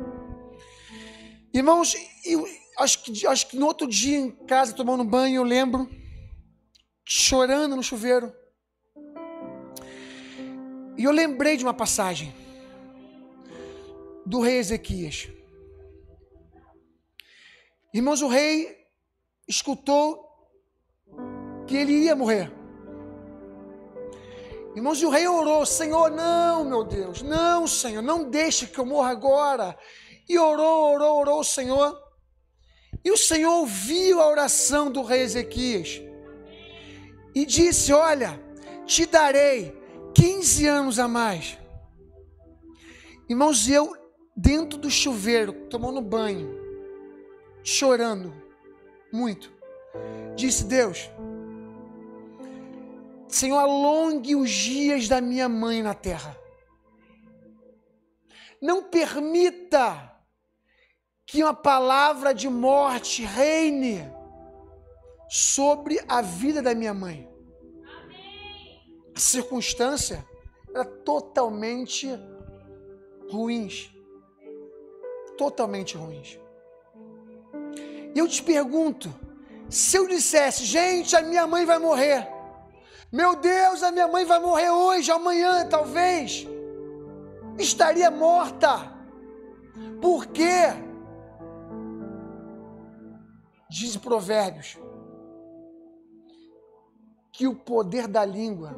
Irmãos, 1.53 1.95
eu, 2.25 2.47
acho, 2.79 3.03
que, 3.03 3.27
acho 3.27 3.47
que 3.47 3.57
no 3.57 3.67
outro 3.67 3.87
dia 3.87 4.17
em 4.17 4.31
casa, 4.31 4.73
tomando 4.73 5.03
banho, 5.03 5.35
eu 5.35 5.43
lembro, 5.43 5.89
chorando 7.05 7.75
no 7.75 7.83
chuveiro. 7.83 8.33
E 10.97 11.03
eu 11.03 11.11
lembrei 11.11 11.57
de 11.57 11.63
uma 11.63 11.73
passagem 11.73 12.33
do 14.25 14.39
rei 14.39 14.57
Ezequias. 14.57 15.27
Irmãos, 17.93 18.21
o 18.23 18.27
rei 18.27 18.75
escutou 19.47 20.23
que 21.67 21.75
ele 21.75 21.93
ia 22.05 22.15
morrer. 22.15 22.51
Irmãos, 24.75 24.99
e 24.99 25.05
o 25.05 25.09
rei 25.09 25.27
orou: 25.27 25.63
Senhor, 25.65 26.09
não, 26.09 26.65
meu 26.65 26.83
Deus, 26.83 27.21
não, 27.21 27.67
Senhor, 27.67 28.01
não 28.01 28.29
deixe 28.29 28.65
que 28.65 28.79
eu 28.79 28.85
morra 28.85 29.11
agora. 29.11 29.77
E 30.27 30.39
orou, 30.39 30.93
orou, 30.93 31.19
orou 31.19 31.39
o 31.41 31.43
Senhor. 31.43 31.95
E 33.05 33.11
o 33.11 33.17
Senhor 33.17 33.59
ouviu 33.59 34.21
a 34.21 34.27
oração 34.27 34.91
do 34.91 35.03
rei 35.03 35.21
Ezequias 35.21 36.01
e 37.35 37.45
disse: 37.45 37.93
Olha, 37.93 38.41
te 38.87 39.05
darei 39.05 39.77
15 40.15 40.65
anos 40.65 40.97
a 40.97 41.07
mais. 41.07 41.59
Irmãos, 43.29 43.69
eu 43.69 43.95
dentro 44.35 44.79
do 44.79 44.89
chuveiro, 44.89 45.53
tomando 45.69 46.01
banho, 46.01 46.62
chorando 47.63 48.33
muito, 49.11 49.51
disse: 50.35 50.65
Deus, 50.65 51.09
Senhor, 53.27 53.57
alongue 53.57 54.35
os 54.35 54.51
dias 54.51 55.07
da 55.07 55.21
minha 55.21 55.47
mãe 55.49 55.81
na 55.81 55.93
terra. 55.93 56.37
Não 58.61 58.83
permita 58.83 60.11
que 61.25 61.43
uma 61.43 61.53
palavra 61.53 62.33
de 62.33 62.47
morte 62.47 63.23
reine 63.23 64.03
sobre 65.29 65.99
a 66.07 66.21
vida 66.21 66.61
da 66.61 66.75
minha 66.75 66.93
mãe. 66.93 67.27
A 69.15 69.19
circunstância 69.19 70.25
era 70.69 70.85
totalmente 70.85 72.07
ruins. 73.31 73.91
Totalmente 75.37 75.97
ruins. 75.97 76.39
E 78.15 78.19
eu 78.19 78.27
te 78.27 78.43
pergunto, 78.43 79.13
se 79.69 79.97
eu 79.97 80.07
dissesse, 80.07 80.65
gente, 80.65 81.15
a 81.15 81.21
minha 81.21 81.47
mãe 81.47 81.65
vai 81.65 81.79
morrer. 81.79 82.27
Meu 83.11 83.35
Deus, 83.35 83.83
a 83.83 83.91
minha 83.91 84.07
mãe 84.07 84.25
vai 84.25 84.39
morrer 84.39 84.69
hoje, 84.69 85.11
amanhã, 85.11 85.67
talvez. 85.67 86.47
Estaria 87.57 88.09
morta. 88.09 88.91
Por 90.01 90.27
quê? 90.27 90.73
Diz 93.69 93.97
Provérbios 93.97 94.77
que 97.31 97.47
o 97.47 97.55
poder 97.55 98.07
da 98.07 98.23
língua 98.23 98.75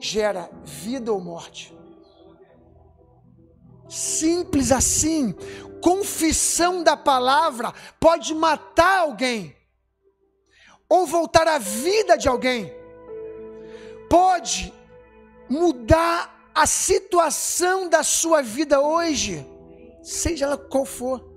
gera 0.00 0.50
vida 0.64 1.12
ou 1.12 1.20
morte. 1.20 1.75
Simples 3.88 4.72
assim. 4.72 5.34
Confissão 5.80 6.82
da 6.82 6.96
palavra 6.96 7.72
pode 8.00 8.34
matar 8.34 9.00
alguém 9.00 9.54
ou 10.88 11.06
voltar 11.06 11.46
a 11.46 11.58
vida 11.58 12.16
de 12.16 12.28
alguém. 12.28 12.72
Pode 14.08 14.72
mudar 15.48 16.50
a 16.54 16.66
situação 16.66 17.88
da 17.88 18.02
sua 18.02 18.42
vida 18.42 18.80
hoje, 18.80 19.46
seja 20.02 20.46
ela 20.46 20.56
qual 20.56 20.84
for. 20.84 21.36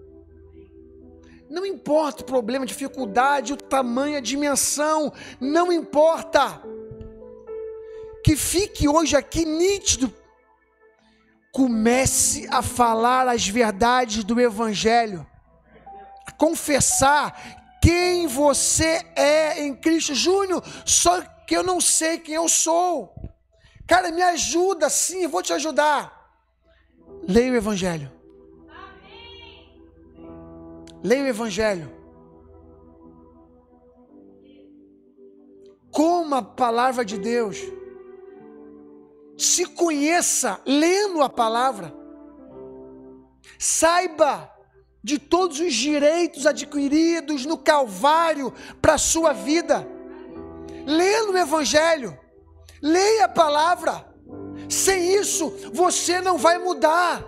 Não 1.50 1.66
importa 1.66 2.22
o 2.22 2.26
problema, 2.26 2.64
a 2.64 2.68
dificuldade, 2.68 3.54
o 3.54 3.58
tamanho, 3.58 4.18
a 4.18 4.22
dimensão, 4.22 5.12
não 5.42 5.72
importa. 5.72 6.62
Que 8.24 8.36
fique 8.36 8.88
hoje 8.88 9.16
aqui 9.16 9.46
nítido. 9.46 10.14
Comece 11.52 12.48
a 12.52 12.62
falar 12.62 13.28
as 13.28 13.48
verdades 13.48 14.24
do 14.24 14.40
Evangelho, 14.40 15.26
a 16.26 16.32
confessar 16.32 17.80
quem 17.82 18.28
você 18.28 19.06
é 19.16 19.64
em 19.64 19.76
Cristo. 19.76 20.14
Júnior, 20.14 20.64
só 20.86 21.22
que 21.48 21.56
eu 21.56 21.64
não 21.64 21.82
sei 21.82 22.20
quem 22.20 22.36
eu 22.36 22.48
sou. 22.48 23.14
Cara, 23.88 24.12
me 24.12 24.22
ajuda, 24.22 24.90
sim, 24.90 25.24
eu 25.24 25.30
vou 25.30 25.42
te 25.42 25.52
ajudar. 25.54 26.16
Leia 27.28 27.52
o 27.52 27.56
Evangelho. 27.56 28.12
Leia 31.04 31.24
o 31.24 31.28
Evangelho. 31.28 32.00
Coma 35.92 36.38
a 36.38 36.44
palavra 36.44 37.04
de 37.04 37.18
Deus. 37.18 37.58
Se 39.40 39.66
conheça 39.66 40.60
lendo 40.66 41.22
a 41.22 41.30
palavra. 41.30 41.94
Saiba 43.58 44.54
de 45.02 45.18
todos 45.18 45.62
os 45.62 45.74
direitos 45.74 46.46
adquiridos 46.46 47.46
no 47.46 47.58
Calvário 47.58 48.54
para 48.82 48.96
a 48.96 48.98
sua 48.98 49.32
vida. 49.32 49.88
Leia 50.86 51.32
o 51.32 51.38
Evangelho. 51.38 52.20
Leia 52.82 53.26
a 53.26 53.30
palavra. 53.30 54.06
Sem 54.68 55.16
isso, 55.16 55.50
você 55.72 56.20
não 56.20 56.38
vai 56.38 56.58
mudar. 56.58 57.24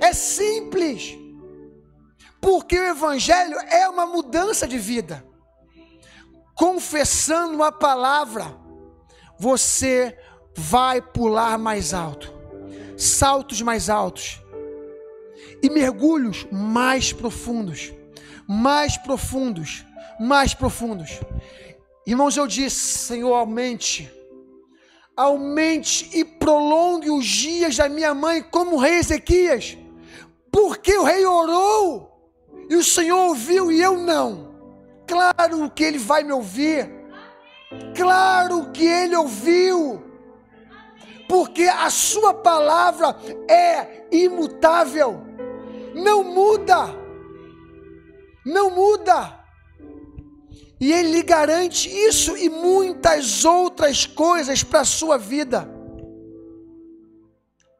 É 0.00 0.12
simples. 0.12 1.18
Porque 2.40 2.78
o 2.78 2.84
Evangelho 2.84 3.58
é 3.58 3.88
uma 3.88 4.06
mudança 4.06 4.68
de 4.68 4.78
vida. 4.78 5.26
Confessando 6.54 7.60
a 7.64 7.72
palavra, 7.72 8.56
você 9.38 10.16
vai 10.54 11.00
pular 11.00 11.58
mais 11.58 11.92
alto, 11.92 12.32
saltos 12.96 13.60
mais 13.60 13.90
altos 13.90 14.40
e 15.62 15.70
mergulhos 15.70 16.46
mais 16.50 17.12
profundos, 17.12 17.92
mais 18.46 18.96
profundos, 18.96 19.84
mais 20.20 20.54
profundos. 20.54 21.20
Irmãos, 22.06 22.36
eu 22.36 22.46
disse, 22.46 22.98
Senhor, 22.98 23.34
aumente, 23.34 24.10
aumente 25.16 26.10
e 26.12 26.24
prolongue 26.24 27.10
os 27.10 27.24
dias 27.24 27.76
da 27.76 27.88
minha 27.88 28.14
mãe 28.14 28.42
como 28.42 28.76
o 28.76 28.78
rei 28.78 28.98
Ezequias, 28.98 29.76
porque 30.52 30.96
o 30.96 31.02
rei 31.02 31.24
orou 31.24 32.14
e 32.68 32.76
o 32.76 32.84
Senhor 32.84 33.28
ouviu 33.28 33.72
e 33.72 33.80
eu 33.80 33.96
não. 33.96 34.54
Claro 35.06 35.70
que 35.70 35.84
Ele 35.84 35.98
vai 35.98 36.22
me 36.22 36.32
ouvir. 36.32 36.90
Claro 37.96 38.70
que 38.70 38.84
Ele 38.84 39.16
ouviu. 39.16 40.02
Porque 41.28 41.62
a 41.62 41.90
Sua 41.90 42.34
palavra 42.34 43.16
é 43.48 44.06
imutável. 44.10 45.22
Não 45.94 46.22
muda. 46.24 46.86
Não 48.44 48.70
muda. 48.70 49.40
E 50.80 50.92
Ele 50.92 51.12
lhe 51.12 51.22
garante 51.22 51.88
isso 51.88 52.36
e 52.36 52.48
muitas 52.48 53.44
outras 53.44 54.06
coisas 54.06 54.62
para 54.62 54.80
a 54.80 54.84
sua 54.84 55.16
vida. 55.16 55.68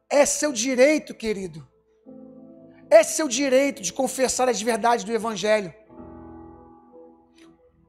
É 0.09 0.25
seu 0.25 0.51
direito, 0.51 1.13
querido 1.13 1.65
é 2.89 3.03
seu 3.03 3.27
direito 3.27 3.81
de 3.81 3.91
confessar 3.91 4.47
as 4.47 4.61
verdades 4.61 5.03
do 5.03 5.11
Evangelho. 5.11 5.73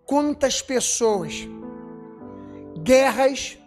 Quantas 0.04 0.62
pessoas, 0.62 1.34
guerras, 2.82 3.58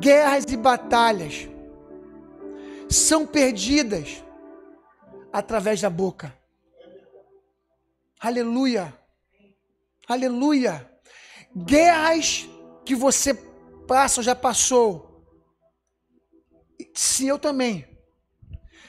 guerras 0.00 0.44
e 0.48 0.56
batalhas 0.56 1.48
são 2.88 3.26
perdidas 3.26 4.22
através 5.32 5.80
da 5.80 5.90
boca. 5.90 6.36
Aleluia. 8.20 8.94
Aleluia. 10.08 10.90
Guerras 11.54 12.48
que 12.84 12.94
você 12.94 13.34
passa 13.86 14.20
ou 14.20 14.24
já 14.24 14.34
passou. 14.34 15.24
Se 16.94 17.26
eu 17.26 17.38
também 17.38 17.96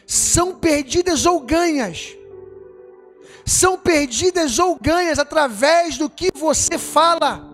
são 0.07 0.55
perdidas 0.55 1.25
ou 1.25 1.41
ganhas. 1.41 2.15
São 3.45 3.77
perdidas 3.77 4.57
ou 4.57 4.77
ganhas 4.79 5.19
através 5.19 5.97
do 5.97 6.09
que 6.09 6.29
você 6.33 6.77
fala, 6.77 7.49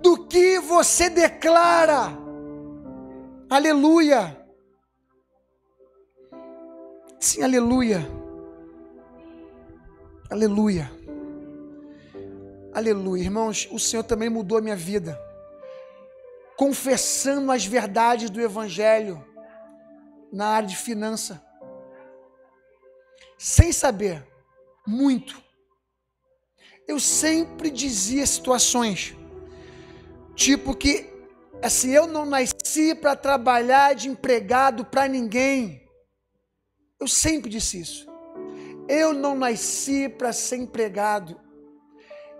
do 0.00 0.26
que 0.26 0.60
você 0.60 1.10
declara. 1.10 2.21
Aleluia. 3.56 4.34
Sim, 7.20 7.42
aleluia. 7.42 8.00
Aleluia. 10.30 10.90
Aleluia. 12.72 13.22
Irmãos, 13.22 13.68
o 13.70 13.78
Senhor 13.78 14.04
também 14.04 14.30
mudou 14.30 14.56
a 14.56 14.62
minha 14.62 14.74
vida. 14.74 15.20
confessando 16.56 17.50
as 17.50 17.64
verdades 17.66 18.30
do 18.30 18.40
Evangelho 18.40 19.24
na 20.32 20.46
área 20.46 20.68
de 20.68 20.76
finança, 20.76 21.44
sem 23.36 23.72
saber 23.72 24.24
muito. 24.86 25.42
Eu 26.86 27.00
sempre 27.00 27.68
dizia 27.70 28.24
situações, 28.26 29.16
tipo 30.36 30.76
que, 30.76 31.11
assim, 31.62 31.90
eu 31.90 32.06
não 32.06 32.24
nasci 32.26 32.94
para 32.94 33.16
trabalhar 33.16 33.94
de 33.94 34.08
empregado 34.08 34.84
para 34.84 35.08
ninguém. 35.08 35.88
Eu 37.00 37.08
sempre 37.08 37.50
disse 37.50 37.80
isso. 37.80 38.06
Eu 38.88 39.12
não 39.12 39.34
nasci 39.34 40.08
para 40.08 40.32
ser 40.32 40.56
empregado. 40.56 41.40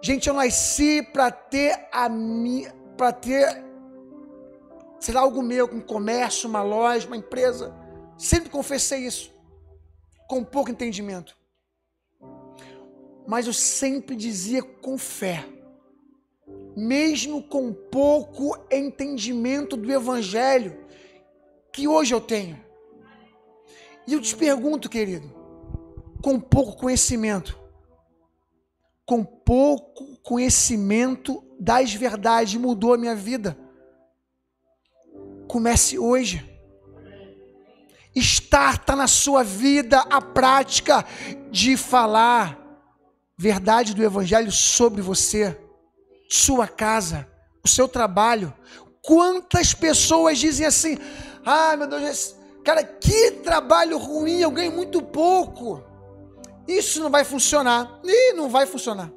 Gente, 0.03 0.29
eu 0.29 0.35
nasci 0.35 1.03
para 1.03 1.31
ter 1.31 1.89
a 1.93 2.09
minha, 2.09 2.73
para 2.97 3.13
ter 3.13 3.65
será 5.03 5.21
algo 5.21 5.43
meu, 5.43 5.67
um 5.67 5.81
comércio, 5.81 6.49
uma 6.49 6.63
loja, 6.63 7.07
uma 7.07 7.17
empresa. 7.17 7.75
Sempre 8.17 8.51
confessei 8.51 9.01
isso, 9.01 9.35
com 10.29 10.45
pouco 10.45 10.71
entendimento. 10.71 11.37
Mas 13.27 13.47
eu 13.47 13.53
sempre 13.53 14.15
dizia 14.15 14.63
com 14.63 14.97
fé, 14.97 15.45
mesmo 16.77 17.43
com 17.43 17.73
pouco 17.73 18.57
entendimento 18.71 19.77
do 19.77 19.93
Evangelho 19.93 20.79
que 21.73 21.89
hoje 21.89 22.15
eu 22.15 22.21
tenho. 22.21 22.61
E 24.07 24.13
eu 24.13 24.21
te 24.21 24.37
pergunto, 24.37 24.89
querido, 24.89 25.33
com 26.23 26.39
pouco 26.39 26.77
conhecimento, 26.77 27.59
com 29.07 29.25
pouco 29.25 30.17
conhecimento 30.23 31.45
das 31.59 31.95
verdades, 31.95 32.55
mudou 32.55 32.95
a 32.95 32.99
minha 32.99 33.15
vida. 33.15 33.57
Comece 35.47 35.99
hoje. 35.99 36.49
Estarta 38.15 38.95
na 38.95 39.07
sua 39.07 39.43
vida 39.43 40.01
a 40.11 40.21
prática 40.21 41.05
de 41.51 41.77
falar 41.77 42.59
verdade 43.37 43.95
do 43.95 44.05
Evangelho 44.05 44.53
sobre 44.53 45.01
você, 45.01 45.59
sua 46.33 46.67
casa, 46.67 47.29
o 47.63 47.69
seu 47.69 47.87
trabalho. 47.87 48.53
Quantas 49.03 49.75
pessoas 49.75 50.39
dizem 50.39 50.67
assim: 50.67 50.99
ah, 51.45 51.77
meu 51.77 51.87
Deus, 51.87 52.35
cara, 52.65 52.83
que 52.83 53.33
trabalho 53.43 53.99
ruim, 53.99 54.41
eu 54.41 54.51
ganho 54.51 54.73
muito 54.73 55.03
pouco. 55.03 55.83
Isso 56.67 57.03
não 57.03 57.11
vai 57.11 57.25
funcionar. 57.25 58.01
E 58.05 58.33
não 58.33 58.49
vai 58.49 58.67
funcionar. 58.67 59.11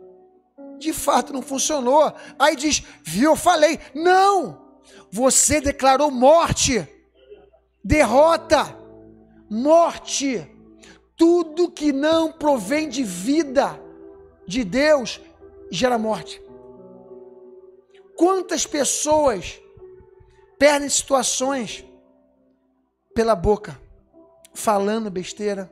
De 0.77 0.91
fato, 0.91 1.31
não 1.31 1.41
funcionou. 1.41 2.13
Aí 2.37 2.55
diz: 2.55 2.83
viu, 3.03 3.31
eu 3.31 3.35
falei. 3.35 3.79
Não! 3.93 4.63
Você 5.11 5.61
declarou 5.61 6.11
morte, 6.11 6.85
derrota, 7.83 8.77
morte. 9.49 10.51
Tudo 11.15 11.71
que 11.71 11.93
não 11.93 12.33
provém 12.33 12.89
de 12.89 13.03
vida 13.03 13.79
de 14.45 14.65
Deus 14.65 15.21
gera 15.71 15.97
morte. 15.97 16.44
Quantas 18.15 18.65
pessoas 18.65 19.61
perdem 20.57 20.89
situações 20.89 21.85
pela 23.13 23.35
boca, 23.35 23.79
falando 24.53 25.11
besteira? 25.11 25.69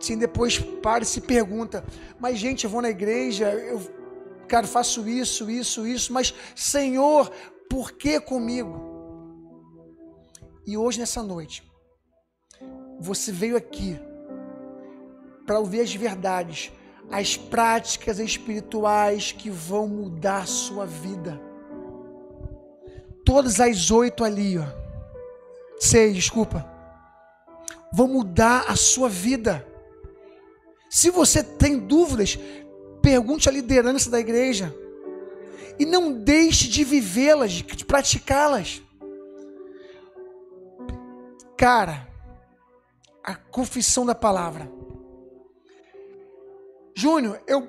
Sim, 0.00 0.16
depois 0.16 0.58
para 0.58 1.02
e 1.02 1.06
se 1.06 1.20
pergunta, 1.20 1.84
mas 2.20 2.38
gente, 2.38 2.64
eu 2.64 2.70
vou 2.70 2.80
na 2.80 2.90
igreja, 2.90 3.52
eu, 3.52 3.80
cara, 4.46 4.66
faço 4.66 5.08
isso, 5.08 5.50
isso, 5.50 5.86
isso, 5.86 6.12
mas 6.12 6.32
Senhor, 6.54 7.30
por 7.68 7.92
que 7.92 8.20
comigo? 8.20 8.86
E 10.64 10.76
hoje, 10.76 11.00
nessa 11.00 11.22
noite, 11.22 11.68
você 13.00 13.32
veio 13.32 13.56
aqui 13.56 13.98
para 15.48 15.58
ouvir 15.58 15.80
as 15.80 15.94
verdades, 15.94 16.70
as 17.10 17.34
práticas 17.34 18.18
espirituais 18.18 19.32
que 19.32 19.48
vão 19.48 19.88
mudar 19.88 20.42
a 20.42 20.46
sua 20.46 20.84
vida. 20.84 21.40
Todas 23.24 23.58
as 23.58 23.90
oito 23.90 24.24
ali, 24.24 24.58
ó. 24.58 24.66
Seis, 25.80 26.14
desculpa. 26.14 26.70
Vão 27.90 28.08
mudar 28.08 28.66
a 28.68 28.76
sua 28.76 29.08
vida. 29.08 29.66
Se 30.90 31.08
você 31.08 31.42
tem 31.42 31.78
dúvidas, 31.78 32.38
pergunte 33.00 33.48
à 33.48 33.52
liderança 33.52 34.10
da 34.10 34.20
igreja. 34.20 34.74
E 35.78 35.86
não 35.86 36.12
deixe 36.12 36.68
de 36.68 36.84
vivê-las, 36.84 37.52
de 37.52 37.86
praticá-las. 37.86 38.82
Cara, 41.56 42.06
a 43.24 43.34
confissão 43.34 44.04
da 44.04 44.14
palavra. 44.14 44.70
Júnior, 46.98 47.40
eu 47.46 47.68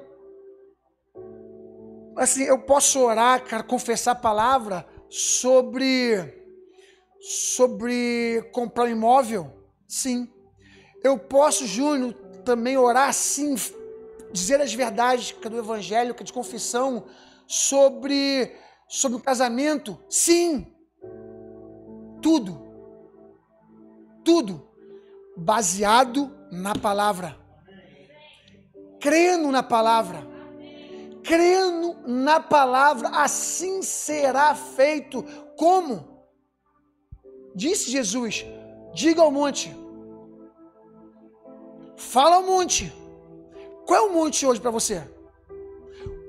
assim, 2.15 2.45
eu 2.45 2.57
posso 2.57 2.99
orar, 2.99 3.45
cara, 3.45 3.61
confessar 3.61 4.13
a 4.13 4.15
palavra 4.15 4.87
sobre 5.07 6.17
sobre 7.21 8.49
comprar 8.51 8.85
um 8.85 8.87
imóvel? 8.87 9.53
Sim. 9.87 10.27
Eu 11.03 11.19
posso, 11.19 11.67
Júnior, 11.67 12.11
também 12.43 12.75
orar 12.75 13.09
assim, 13.09 13.53
dizer 14.33 14.59
as 14.61 14.73
verdades 14.73 15.31
do 15.31 15.59
evangelho, 15.59 16.15
é 16.19 16.23
de 16.23 16.33
confissão 16.33 17.05
sobre 17.45 18.51
sobre 18.87 19.19
o 19.19 19.21
casamento? 19.21 20.03
Sim. 20.09 20.73
Tudo. 22.19 22.59
Tudo 24.25 24.67
baseado 25.37 26.35
na 26.51 26.73
palavra. 26.73 27.48
Crendo 28.99 29.51
na 29.51 29.63
palavra. 29.63 30.27
Crendo 31.23 31.95
na 32.07 32.39
palavra, 32.39 33.09
assim 33.09 33.81
será 33.81 34.55
feito. 34.55 35.23
Como? 35.55 36.27
Disse 37.55 37.91
Jesus: 37.91 38.45
diga 38.93 39.21
ao 39.21 39.31
monte, 39.31 39.75
Fala 41.99 42.39
o 42.39 42.45
monte. 42.45 42.91
Qual 43.85 43.99
é 43.99 44.01
o 44.09 44.13
monte 44.13 44.45
hoje 44.45 44.61
para 44.61 44.71
você? 44.71 45.03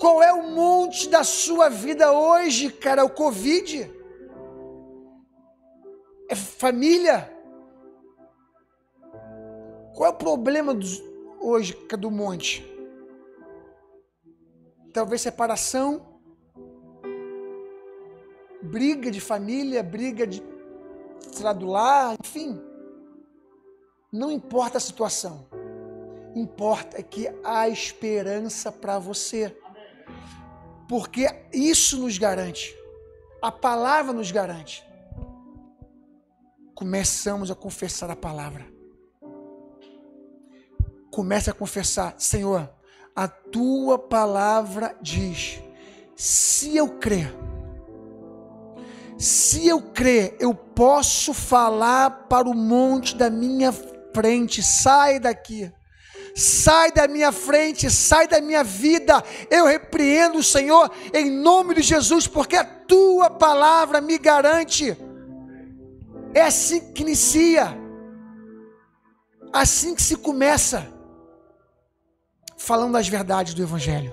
Qual 0.01 0.21
é 0.21 0.33
o 0.33 0.51
monte 0.51 1.09
da 1.09 1.23
sua 1.23 1.69
vida 1.69 2.13
hoje, 2.13 2.73
cara? 2.73 3.03
É 3.03 3.05
o 3.05 3.09
Covid? 3.09 3.89
É 6.29 6.35
família? 6.35 7.33
Qual 9.95 10.11
é 10.11 10.13
o 10.13 10.17
problema 10.17 10.75
dos, 10.75 11.01
hoje 11.41 11.75
do 11.99 12.11
monte? 12.11 12.65
Talvez 14.93 15.21
separação, 15.23 16.21
briga 18.63 19.11
de 19.11 19.21
família, 19.21 19.83
briga 19.83 20.27
de 20.27 20.43
sei 21.33 21.55
do 21.55 21.67
lar, 21.67 22.17
enfim. 22.23 22.61
Não 24.13 24.31
importa 24.31 24.79
a 24.79 24.81
situação 24.81 25.49
importa 26.35 26.99
é 26.99 27.03
que 27.03 27.29
há 27.45 27.69
esperança 27.69 28.71
para 28.71 28.99
você. 28.99 29.57
Porque 30.89 31.27
isso 31.53 31.99
nos 31.99 32.19
garante. 32.19 32.77
A 33.41 33.51
palavra 33.51 34.13
nos 34.13 34.31
garante. 34.31 34.85
Começamos 36.75 37.51
a 37.51 37.55
confessar 37.55 38.11
a 38.11 38.17
palavra. 38.17 38.67
Comece 41.11 41.51
a 41.51 41.55
confessar, 41.55 42.15
Senhor, 42.19 42.71
a 43.15 43.27
tua 43.27 43.99
palavra 43.99 44.97
diz: 45.03 45.61
se 46.17 46.77
eu 46.77 46.89
crer, 46.99 47.35
se 49.19 49.67
eu 49.67 49.83
crer, 49.83 50.37
eu 50.39 50.55
posso 50.55 51.35
falar 51.35 52.27
para 52.29 52.49
o 52.49 52.55
monte 52.55 53.17
da 53.17 53.29
minha 53.29 53.73
frente, 54.13 54.63
sai 54.63 55.19
daqui 55.19 55.73
sai 56.35 56.93
da 56.93 57.09
minha 57.09 57.33
frente, 57.33 57.91
sai 57.91 58.27
da 58.27 58.41
minha 58.41 58.63
vida. 58.63 59.23
Eu 59.51 59.67
repreendo 59.67 60.39
o 60.39 60.43
Senhor 60.43 60.91
em 61.13 61.31
nome 61.31 61.75
de 61.75 61.83
Jesus, 61.83 62.27
porque 62.27 62.57
a 62.57 62.65
tua 62.65 63.31
palavra 63.31 64.01
me 64.01 64.19
garante. 64.19 64.97
É 66.33 66.43
assim 66.43 66.93
que 66.93 67.03
inicia, 67.03 67.77
assim 69.53 69.95
que 69.95 70.03
se 70.03 70.17
começa, 70.17 70.87
falando 72.61 72.97
as 72.97 73.09
verdades 73.09 73.55
do 73.55 73.63
Evangelho. 73.63 74.13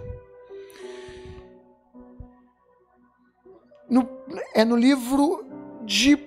No, 3.89 4.07
é 4.55 4.63
no 4.63 4.77
livro 4.77 5.45
de, 5.83 6.17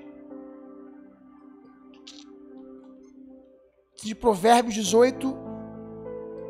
de 4.02 4.14
Provérbios 4.14 4.74
18, 4.74 5.34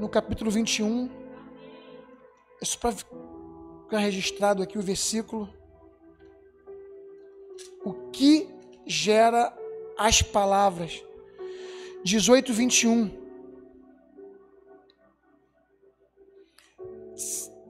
no 0.00 0.09
capítulo 0.09 0.50
21, 0.50 1.09
É 2.61 2.64
só 2.64 2.76
para 2.76 2.92
ficar 2.92 3.98
registrado 3.98 4.64
aqui 4.64 4.76
o 4.76 4.83
versículo. 4.83 5.48
O 7.85 7.92
que 8.11 8.48
gera 8.85 9.56
as 9.96 10.20
palavras? 10.20 11.00
18, 12.02 12.52
21. 12.52 13.30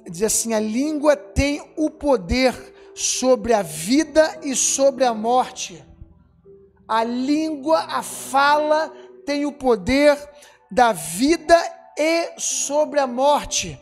Diz 0.04 0.22
assim: 0.22 0.54
a 0.54 0.60
língua 0.60 1.16
tem 1.16 1.72
o 1.76 1.90
poder 1.90 2.54
sobre 2.94 3.52
a 3.52 3.62
vida 3.62 4.40
e 4.42 4.54
sobre 4.54 5.04
a 5.04 5.14
morte. 5.14 5.84
A 6.86 7.04
língua, 7.04 7.78
a 7.78 8.02
fala, 8.02 8.92
tem 9.24 9.46
o 9.46 9.52
poder 9.52 10.18
da 10.70 10.92
vida 10.92 11.56
e 11.96 12.32
sobre 12.38 12.98
a 12.98 13.06
morte. 13.06 13.78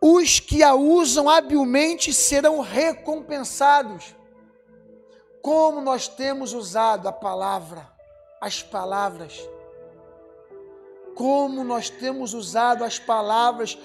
Os 0.00 0.40
que 0.40 0.62
a 0.62 0.74
usam 0.74 1.28
habilmente 1.28 2.12
serão 2.12 2.60
recompensados. 2.60 4.16
Como 5.42 5.80
nós 5.80 6.08
temos 6.08 6.52
usado 6.52 7.08
a 7.08 7.12
palavra, 7.12 7.86
as 8.40 8.62
palavras. 8.62 9.38
Como 11.14 11.62
nós 11.62 11.90
temos 11.90 12.34
usado 12.34 12.82
as 12.82 12.98
palavras 12.98 13.78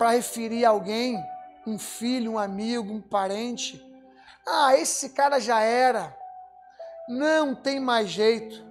para 0.00 0.12
referir 0.12 0.64
a 0.64 0.70
alguém 0.70 1.22
um 1.66 1.78
filho, 1.78 2.32
um 2.32 2.38
amigo, 2.38 2.90
um 2.90 3.02
parente. 3.02 3.86
Ah, 4.48 4.74
esse 4.74 5.10
cara 5.10 5.38
já 5.38 5.60
era. 5.60 6.16
Não 7.06 7.54
tem 7.54 7.78
mais 7.78 8.08
jeito. 8.08 8.64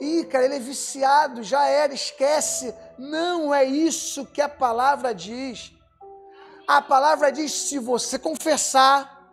Ih, 0.00 0.24
cara, 0.24 0.46
ele 0.46 0.54
é 0.54 0.58
viciado, 0.58 1.42
já 1.42 1.66
era, 1.66 1.92
esquece. 1.92 2.74
Não 2.96 3.54
é 3.54 3.62
isso 3.62 4.24
que 4.24 4.40
a 4.40 4.48
palavra 4.48 5.14
diz. 5.14 5.70
A 6.66 6.80
palavra 6.80 7.30
diz: 7.30 7.52
se 7.52 7.78
você 7.78 8.18
confessar 8.18 9.28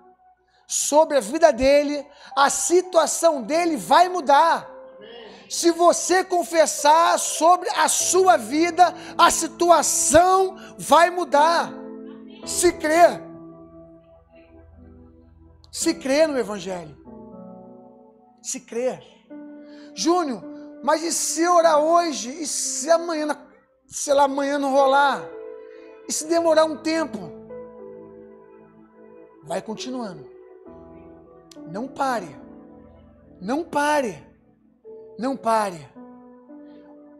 sobre 0.67 1.15
a 1.15 1.21
vida 1.21 1.53
dele, 1.53 2.05
a 2.35 2.49
situação 2.49 3.41
dele 3.41 3.77
vai 3.77 4.09
mudar. 4.09 4.69
Se 5.49 5.71
você 5.71 6.23
confessar 6.23 7.19
sobre 7.19 7.69
a 7.69 7.87
sua 7.87 8.37
vida, 8.37 8.93
a 9.17 9.29
situação 9.29 10.55
vai 10.77 11.09
mudar 11.09 11.71
se 12.45 12.71
crer. 12.73 13.21
Se 15.71 15.93
crer 15.95 16.27
no 16.27 16.37
Evangelho. 16.37 16.95
Se 18.41 18.59
crer. 18.61 19.01
Júnior, 19.93 20.43
mas 20.83 21.03
e 21.03 21.11
se 21.11 21.47
orar 21.47 21.79
hoje? 21.79 22.29
E 22.29 22.45
se 22.45 22.89
amanhã, 22.89 23.27
sei 23.87 24.13
lá, 24.13 24.23
amanhã 24.23 24.59
não 24.59 24.71
rolar? 24.71 25.23
E 26.07 26.13
se 26.13 26.27
demorar 26.27 26.65
um 26.65 26.77
tempo? 26.77 27.19
Vai 29.43 29.61
continuando. 29.61 30.29
Não 31.67 31.87
pare. 31.87 32.35
Não 33.41 33.63
pare. 33.63 34.34
Não 35.17 35.35
pare. 35.35 35.87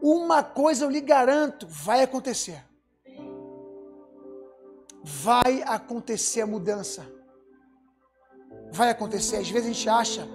Uma 0.02 0.44
coisa 0.44 0.86
eu 0.86 0.90
lhe 0.90 1.02
garanto, 1.02 1.66
vai 1.68 2.04
acontecer 2.04 2.64
vai 5.06 5.62
acontecer 5.62 6.42
a 6.42 6.48
mudança. 6.48 7.06
Vai 8.72 8.90
acontecer. 8.90 9.38
Às 9.38 9.50
vezes 9.50 9.70
a 9.70 9.74
gente 9.74 9.88
acha, 9.88 10.28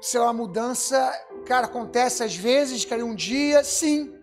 sei 0.00 0.18
lá, 0.18 0.30
a 0.30 0.32
mudança, 0.32 1.12
cara, 1.44 1.66
acontece 1.66 2.24
às 2.24 2.34
vezes, 2.34 2.86
cara, 2.86 3.04
um 3.04 3.14
dia, 3.14 3.62
sim. 3.62 4.14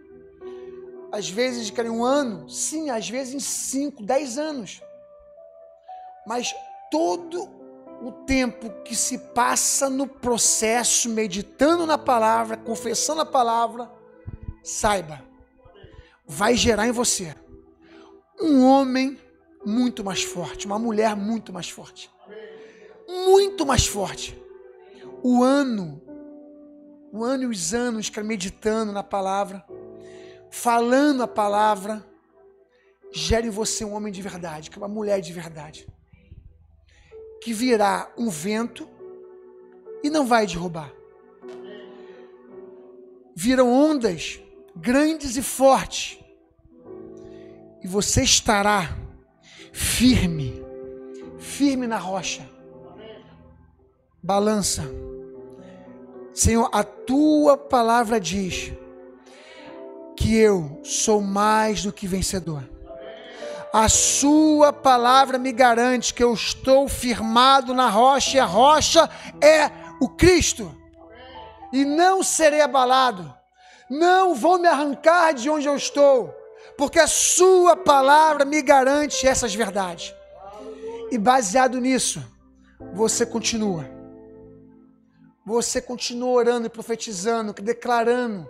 Às 1.12 1.30
vezes, 1.30 1.70
cara, 1.70 1.92
um 1.92 2.04
ano, 2.04 2.50
sim. 2.50 2.90
Às 2.90 3.08
vezes 3.08 3.36
em 3.36 3.40
cinco, 3.40 4.02
dez 4.04 4.40
anos. 4.40 4.82
Mas 6.26 6.54
todo 6.90 7.48
o 8.02 8.12
tempo 8.12 8.70
que 8.84 8.96
se 8.96 9.18
passa 9.18 9.90
no 9.90 10.08
processo, 10.08 11.10
meditando 11.10 11.86
na 11.86 11.98
palavra, 11.98 12.58
confessando 12.58 13.22
a 13.22 13.26
palavra, 13.26 13.92
saiba, 14.64 15.24
vai 16.26 16.56
gerar 16.56 16.88
em 16.88 16.92
você 16.92 17.36
um 18.40 18.66
homem 18.66 19.18
muito 19.66 20.04
mais 20.04 20.24
forte, 20.24 20.66
uma 20.66 20.78
mulher 20.78 21.16
muito 21.16 21.52
mais 21.52 21.70
forte. 21.70 22.12
Muito 23.08 23.66
mais 23.66 23.88
forte. 23.88 24.40
O 25.24 25.44
ano, 25.44 26.02
o 27.12 27.24
ano 27.24 27.44
e 27.44 27.48
os 27.48 27.74
anos 27.74 28.10
que 28.10 28.22
meditando 28.22 28.92
na 28.92 29.04
palavra, 29.04 29.66
falando 30.50 31.24
a 31.24 31.28
palavra, 31.28 32.06
gera 33.12 33.46
em 33.46 33.50
você 33.50 33.86
um 33.86 33.94
homem 33.94 34.12
de 34.12 34.22
verdade, 34.22 34.70
é 34.74 34.78
uma 34.78 34.88
mulher 34.88 35.22
de 35.22 35.32
verdade. 35.32 35.88
Que 37.46 37.54
virá 37.54 38.12
um 38.18 38.28
vento 38.28 38.90
e 40.02 40.10
não 40.10 40.26
vai 40.26 40.48
derrubar. 40.48 40.92
Viram 43.36 43.72
ondas 43.72 44.40
grandes 44.76 45.38
e 45.38 45.44
fortes 45.44 46.18
e 47.84 47.88
você 47.88 48.24
estará 48.24 48.98
firme, 49.72 50.60
firme 51.38 51.86
na 51.86 52.00
rocha. 52.00 52.50
Balança. 54.24 54.84
Senhor, 56.34 56.68
a 56.74 56.84
tua 56.84 57.56
palavra 57.56 58.20
diz 58.20 58.74
que 60.18 60.36
eu 60.36 60.82
sou 60.84 61.22
mais 61.22 61.84
do 61.84 61.94
que 61.94 62.08
vencedor. 62.08 62.68
A 63.76 63.90
sua 63.90 64.72
palavra 64.72 65.38
me 65.38 65.52
garante 65.52 66.14
que 66.14 66.24
eu 66.24 66.34
estou 66.34 66.88
firmado 66.88 67.74
na 67.74 67.90
rocha 67.90 68.38
e 68.38 68.40
a 68.40 68.46
rocha 68.46 69.10
é 69.42 69.70
o 70.00 70.08
Cristo. 70.08 70.74
E 71.74 71.84
não 71.84 72.24
serei 72.24 72.62
abalado. 72.62 73.34
Não 73.90 74.34
vou 74.34 74.58
me 74.58 74.68
arrancar 74.68 75.34
de 75.34 75.50
onde 75.50 75.68
eu 75.68 75.76
estou 75.76 76.34
porque 76.78 77.00
a 77.00 77.08
Sua 77.08 77.76
palavra 77.76 78.46
me 78.46 78.62
garante 78.62 79.28
essas 79.28 79.54
verdades. 79.54 80.14
E 81.12 81.18
baseado 81.18 81.80
nisso, 81.80 82.24
você 82.94 83.26
continua. 83.26 83.86
Você 85.46 85.82
continua 85.82 86.32
orando 86.32 86.68
e 86.68 86.70
profetizando, 86.70 87.54
declarando 87.54 88.48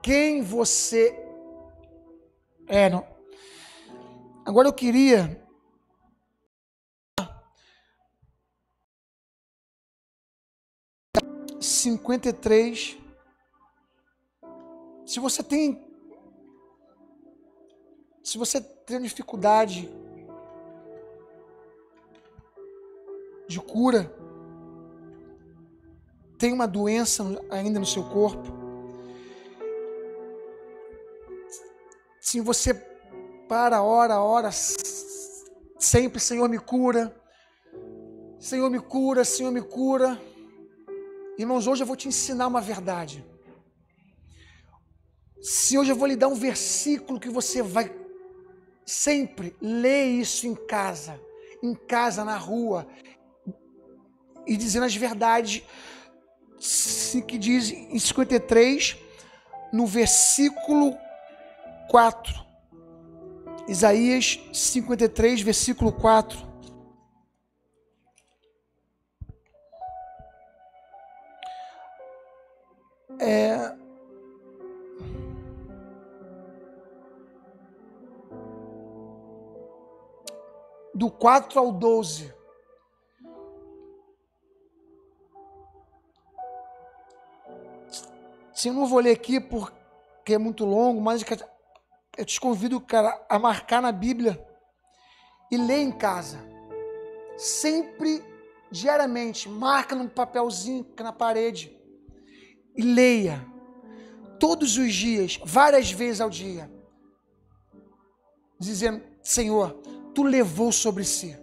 quem 0.00 0.40
você 0.40 1.14
é. 2.68 2.88
Agora 4.48 4.66
eu 4.66 4.72
queria 4.72 5.46
cinquenta 11.60 12.30
e 12.30 12.32
três. 12.32 12.96
Se 15.04 15.20
você 15.20 15.42
tem 15.42 15.86
se 18.24 18.38
você 18.38 18.58
tem 18.58 19.02
dificuldade 19.02 19.86
de 23.46 23.60
cura, 23.60 24.10
tem 26.38 26.54
uma 26.54 26.66
doença 26.66 27.22
ainda 27.50 27.78
no 27.78 27.84
seu 27.84 28.02
corpo, 28.08 28.48
se 32.18 32.40
você 32.40 32.72
para, 33.48 33.82
ora, 33.82 34.20
ora, 34.20 34.50
sempre, 35.78 36.20
Senhor 36.20 36.48
me 36.48 36.58
cura, 36.58 37.14
Senhor 38.38 38.68
me 38.70 38.78
cura, 38.78 39.24
Senhor 39.24 39.50
me 39.50 39.62
cura. 39.62 40.20
Irmãos, 41.38 41.66
hoje 41.66 41.82
eu 41.82 41.86
vou 41.86 41.96
te 41.96 42.08
ensinar 42.08 42.46
uma 42.46 42.60
verdade. 42.60 43.24
Se 45.40 45.78
hoje 45.78 45.92
eu 45.92 45.96
vou 45.96 46.08
lhe 46.08 46.16
dar 46.16 46.28
um 46.28 46.34
versículo 46.34 47.18
que 47.18 47.30
você 47.30 47.62
vai 47.62 47.90
Sempre 48.88 49.54
lê 49.60 50.06
isso 50.06 50.46
em 50.46 50.54
casa, 50.54 51.20
em 51.62 51.74
casa, 51.74 52.24
na 52.24 52.38
rua, 52.38 52.88
e 54.46 54.56
dizendo 54.56 54.86
as 54.86 54.96
verdades 54.96 55.62
que 57.26 57.36
diz 57.36 57.70
em 57.70 57.98
53, 57.98 58.96
no 59.70 59.86
versículo 59.86 60.96
4. 61.90 62.47
Isaías 63.68 64.40
53, 64.50 65.42
versículo 65.42 65.92
4. 65.92 66.48
É, 73.20 73.76
do 80.94 81.10
4 81.10 81.60
ao 81.60 81.70
12. 81.70 82.34
Sim, 88.52 88.72
não 88.72 88.86
vou 88.86 88.98
ler 88.98 89.12
aqui 89.12 89.38
porque 89.38 90.34
é 90.34 90.38
muito 90.38 90.64
longo, 90.64 91.00
mas 91.00 91.22
eu 92.18 92.24
te 92.24 92.40
convido, 92.40 92.80
cara, 92.80 93.24
a 93.28 93.38
marcar 93.38 93.80
na 93.80 93.92
Bíblia 93.92 94.44
e 95.50 95.56
ler 95.56 95.78
em 95.78 95.92
casa. 95.92 96.38
Sempre, 97.36 98.22
diariamente, 98.70 99.48
marca 99.48 99.94
num 99.94 100.08
papelzinho 100.08 100.86
na 100.98 101.12
parede 101.12 101.74
e 102.76 102.82
leia. 102.82 103.46
Todos 104.38 104.76
os 104.76 104.92
dias, 104.92 105.40
várias 105.44 105.90
vezes 105.90 106.20
ao 106.20 106.28
dia. 106.28 106.70
Dizendo: 108.58 109.02
Senhor, 109.22 109.72
tu 110.14 110.22
levou 110.22 110.70
sobre 110.70 111.04
si 111.04 111.36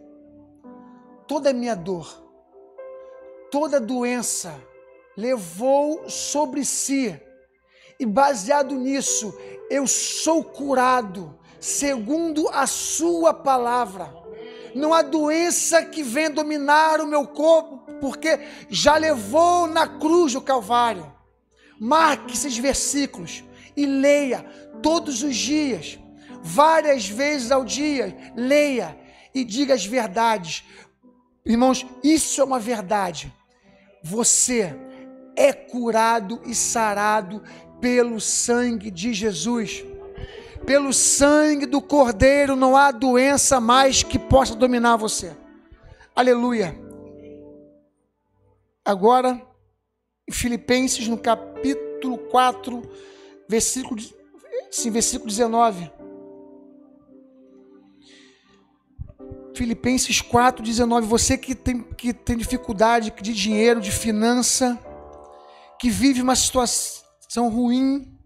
toda 1.27 1.49
a 1.49 1.53
minha 1.53 1.75
dor, 1.75 2.07
toda 3.51 3.79
doença, 3.79 4.53
levou 5.17 6.09
sobre 6.09 6.63
si. 6.63 7.19
E 7.99 8.05
baseado 8.05 8.75
nisso, 8.75 9.33
eu 9.69 9.87
sou 9.87 10.43
curado, 10.43 11.37
segundo 11.59 12.49
a 12.49 12.67
Sua 12.67 13.33
palavra. 13.33 14.13
Não 14.73 14.93
há 14.93 15.01
doença 15.01 15.83
que 15.83 16.03
venha 16.03 16.29
dominar 16.29 16.99
o 16.99 17.07
meu 17.07 17.25
corpo, 17.25 17.79
porque 18.01 18.39
já 18.69 18.97
levou 18.97 19.67
na 19.67 19.87
cruz 19.87 20.33
do 20.33 20.41
Calvário. 20.41 21.13
Marque 21.79 22.33
esses 22.33 22.57
versículos 22.57 23.43
e 23.75 23.85
leia 23.85 24.43
todos 24.81 25.23
os 25.23 25.35
dias, 25.35 25.97
várias 26.41 27.07
vezes 27.07 27.51
ao 27.51 27.63
dia. 27.63 28.33
Leia 28.35 28.97
e 29.33 29.43
diga 29.43 29.73
as 29.73 29.85
verdades. 29.85 30.65
Irmãos, 31.45 31.85
isso 32.03 32.41
é 32.41 32.43
uma 32.43 32.59
verdade. 32.59 33.33
Você 34.03 34.75
é 35.35 35.51
curado 35.51 36.41
e 36.45 36.55
sarado 36.55 37.43
pelo 37.85 38.19
sangue 38.19 38.89
de 38.89 39.13
Jesus. 39.13 39.85
Pelo 40.65 40.91
sangue 40.91 41.67
do 41.67 41.79
Cordeiro 41.79 42.55
não 42.55 42.75
há 42.75 42.89
doença 42.89 43.59
mais 43.61 44.01
que 44.01 44.17
possa 44.17 44.55
dominar 44.55 44.95
você. 44.95 45.37
Aleluia. 46.15 46.75
Agora, 48.83 49.39
em 50.27 50.31
Filipenses, 50.31 51.07
no 51.07 51.15
capítulo 51.15 52.17
4, 52.17 52.81
versículo, 53.47 54.01
sim, 54.71 54.89
versículo 54.89 55.29
19. 55.29 55.91
Filipenses 59.53 60.21
4, 60.21 60.63
19. 60.63 61.05
Você 61.05 61.37
que 61.37 61.53
tem, 61.53 61.83
que 61.83 62.15
tem 62.15 62.35
dificuldade 62.35 63.13
de 63.21 63.31
dinheiro, 63.31 63.79
de 63.79 63.91
finança, 63.91 64.75
que 65.79 65.91
vive 65.91 66.23
uma 66.23 66.35
situação 66.35 67.04
ruim, 67.49 68.17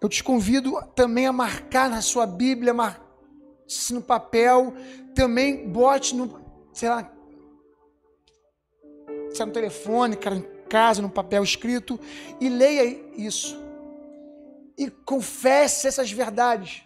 eu 0.00 0.08
te 0.08 0.24
convido 0.24 0.80
também 0.94 1.26
a 1.26 1.32
marcar 1.32 1.90
na 1.90 2.00
sua 2.00 2.26
Bíblia, 2.26 2.72
no 3.90 4.02
papel, 4.02 4.72
também 5.14 5.68
bote 5.68 6.14
no, 6.14 6.40
sei 6.72 6.88
lá, 6.88 7.12
se 9.32 9.42
é 9.42 9.46
no 9.46 9.52
telefone, 9.52 10.16
cara, 10.16 10.36
em 10.36 10.46
casa, 10.68 11.02
no 11.02 11.10
papel 11.10 11.42
escrito, 11.44 12.00
e 12.40 12.48
leia 12.48 12.84
isso. 13.16 13.60
E 14.78 14.90
confesse 14.90 15.86
essas 15.86 16.10
verdades 16.10 16.84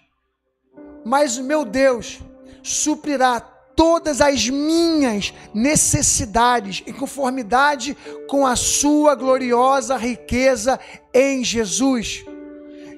mas 1.05 1.37
o 1.37 1.45
meu 1.45 1.65
Deus 1.65 2.21
suprirá 2.63 3.41
todas 3.77 4.21
as 4.21 4.49
minhas 4.49 5.33
necessidades 5.53 6.83
em 6.87 6.93
conformidade 6.93 7.97
com 8.29 8.47
a 8.47 8.57
sua 8.57 9.15
gloriosa 9.15 9.97
riqueza 9.97 10.79
em 11.13 11.45
Jesus. 11.45 12.25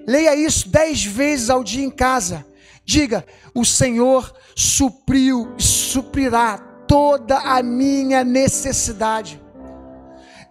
Leia 0.06 0.34
isso 0.34 0.68
dez 0.68 1.04
vezes 1.04 1.50
ao 1.50 1.64
dia 1.64 1.84
em 1.84 1.90
casa. 1.90 2.46
Diga: 2.84 3.26
o 3.54 3.64
Senhor 3.64 4.32
supriu 4.54 5.52
e 5.58 5.62
suprirá 5.62 6.58
toda 6.86 7.38
a 7.38 7.62
minha 7.62 8.22
necessidade. 8.22 9.40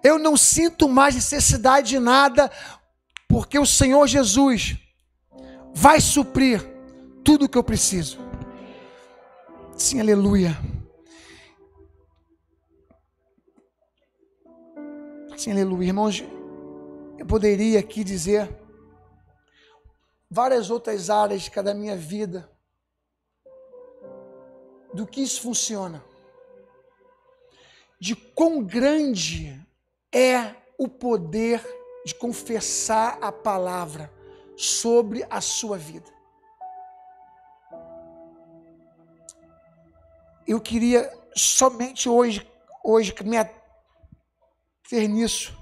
Eu 0.04 0.20
não 0.20 0.36
sinto 0.36 0.88
mais 0.88 1.16
necessidade 1.16 1.90
de 1.90 2.00
nada, 2.00 2.52
porque 3.28 3.58
o 3.58 3.66
Senhor 3.66 4.06
Jesus 4.08 4.78
vai 5.74 6.00
suprir 6.00 6.62
tudo 7.24 7.46
o 7.46 7.50
que 7.50 7.58
eu 7.58 7.64
preciso. 7.64 8.20
Sim, 9.78 10.00
aleluia. 10.00 10.52
Sim, 15.38 15.52
aleluia. 15.52 15.88
Irmãos, 15.88 16.24
eu 17.20 17.26
poderia 17.26 17.80
aqui 17.80 18.02
dizer 18.02 18.50
várias 20.32 20.70
outras 20.70 21.10
áreas 21.10 21.50
da 21.50 21.74
minha 21.74 21.96
vida, 21.98 22.50
do 24.94 25.06
que 25.06 25.22
isso 25.22 25.42
funciona, 25.42 26.02
de 28.00 28.16
quão 28.16 28.64
grande 28.64 29.62
é 30.10 30.56
o 30.78 30.88
poder 30.88 31.62
de 32.06 32.16
confessar 32.16 33.18
a 33.22 33.30
palavra 33.30 34.10
sobre 34.56 35.28
a 35.30 35.42
sua 35.42 35.78
vida. 35.78 36.15
Eu 40.48 40.62
queria 40.62 41.12
somente 41.36 42.08
hoje, 42.08 42.48
hoje 42.84 43.14
me 43.24 43.38
ter 44.90 45.08
nisso. 45.08 45.58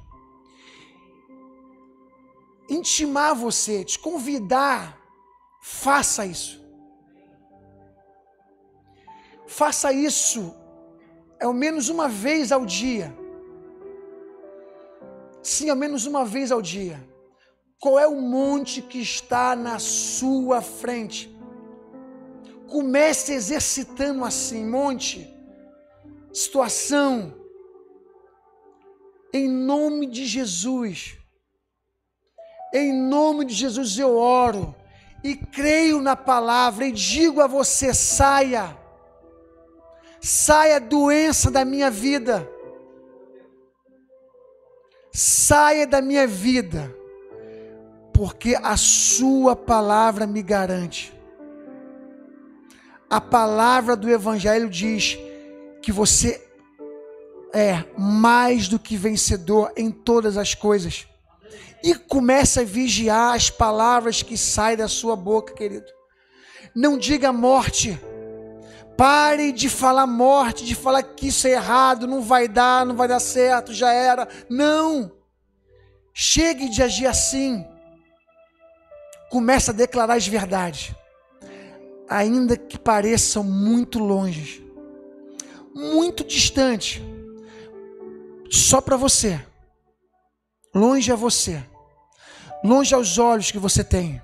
Intimar 2.69 3.35
você, 3.35 3.83
te 3.83 3.97
convidar, 3.99 4.97
faça 5.61 6.25
isso. 6.25 6.61
Faça 9.47 9.93
isso 9.93 10.53
ao 11.41 11.53
menos 11.53 11.89
uma 11.89 12.07
vez 12.07 12.51
ao 12.51 12.65
dia. 12.65 13.15
Sim, 15.41 15.69
ao 15.69 15.75
menos 15.75 16.05
uma 16.05 16.23
vez 16.23 16.51
ao 16.51 16.61
dia. 16.61 17.05
Qual 17.79 17.99
é 17.99 18.07
o 18.07 18.21
monte 18.21 18.81
que 18.81 18.99
está 18.99 19.55
na 19.55 19.77
sua 19.77 20.61
frente? 20.61 21.32
Comece 22.73 23.33
exercitando 23.33 24.25
assim, 24.25 24.65
monte, 24.65 25.31
situação, 26.33 27.31
em 29.31 29.47
nome 29.47 30.07
de 30.07 30.25
Jesus. 30.25 31.15
Em 32.73 32.91
nome 32.91 33.45
de 33.45 33.53
Jesus 33.53 33.99
eu 33.99 34.17
oro 34.17 34.75
e 35.23 35.35
creio 35.35 36.01
na 36.01 36.15
palavra 36.15 36.87
e 36.87 36.91
digo 36.91 37.41
a 37.41 37.45
você: 37.45 37.93
saia, 37.93 38.75
saia 40.19 40.79
doença 40.79 41.51
da 41.51 41.63
minha 41.63 41.91
vida, 41.91 42.49
saia 45.11 45.85
da 45.85 46.01
minha 46.01 46.25
vida, 46.25 46.91
porque 48.11 48.55
a 48.55 48.75
Sua 48.75 49.55
palavra 49.55 50.25
me 50.25 50.41
garante 50.41 51.12
a 53.13 53.21
palavra 53.21 53.95
do 53.95 54.09
Evangelho 54.09 54.67
diz 54.67 55.19
que 55.83 55.91
você 55.91 56.43
é 57.53 57.83
mais 57.95 58.67
do 58.67 58.79
que 58.79 58.97
vencedor 58.97 59.71
em 59.77 59.91
todas 59.91 60.35
as 60.35 60.55
coisas. 60.55 61.05
E 61.83 61.93
começa 61.93 62.61
a 62.61 62.63
vigiar 62.63 63.35
as 63.35 63.51
palavras 63.51 64.23
que 64.23 64.35
saem 64.35 64.77
da 64.77 64.87
sua 64.87 65.15
boca, 65.15 65.53
querido. 65.53 65.85
Não 66.75 66.97
diga 66.97 67.31
morte. 67.31 68.01
Pare 68.97 69.51
de 69.51 69.69
falar 69.69 70.07
morte, 70.07 70.65
de 70.65 70.73
falar 70.73 71.03
que 71.03 71.27
isso 71.27 71.45
é 71.45 71.51
errado, 71.51 72.07
não 72.07 72.19
vai 72.23 72.47
dar, 72.47 72.83
não 72.83 72.95
vai 72.95 73.07
dar 73.07 73.19
certo, 73.19 73.75
já 73.75 73.93
era. 73.93 74.27
Não. 74.49 75.11
Chegue 76.15 76.67
de 76.67 76.81
agir 76.81 77.05
assim. 77.05 77.63
Começa 79.29 79.69
a 79.69 79.75
declarar 79.75 80.15
as 80.15 80.25
verdades 80.25 80.95
ainda 82.13 82.55
que 82.55 82.77
pareçam 82.77 83.43
muito 83.43 83.97
longe, 83.97 84.63
muito 85.73 86.23
distante, 86.23 87.01
só 88.51 88.79
para 88.79 88.95
você, 88.95 89.43
longe 90.75 91.11
a 91.11 91.15
você, 91.15 91.63
longe 92.63 92.93
aos 92.93 93.17
olhos 93.17 93.49
que 93.49 93.57
você 93.57 93.83
tem, 93.83 94.21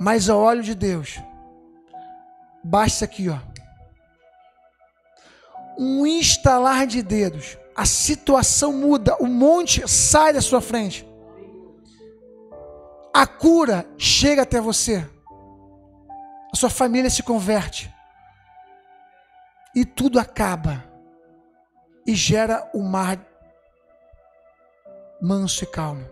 mas 0.00 0.30
ao 0.30 0.40
olho 0.40 0.62
de 0.62 0.74
Deus, 0.74 1.20
basta 2.62 3.04
aqui, 3.04 3.28
ó, 3.28 3.38
um 5.78 6.06
instalar 6.06 6.86
de 6.86 7.02
dedos, 7.02 7.58
a 7.76 7.84
situação 7.84 8.72
muda, 8.72 9.14
o 9.20 9.26
monte 9.26 9.86
sai 9.86 10.32
da 10.32 10.40
sua 10.40 10.62
frente, 10.62 11.06
a 13.12 13.26
cura 13.26 13.86
chega 13.98 14.40
até 14.40 14.58
você 14.58 15.06
sua 16.64 16.70
família 16.70 17.10
se 17.10 17.22
converte 17.22 17.92
e 19.76 19.84
tudo 19.84 20.18
acaba 20.18 20.82
e 22.06 22.14
gera 22.14 22.70
o 22.72 22.78
um 22.78 22.82
mar 22.82 23.22
manso 25.20 25.64
e 25.64 25.66
calmo. 25.66 26.08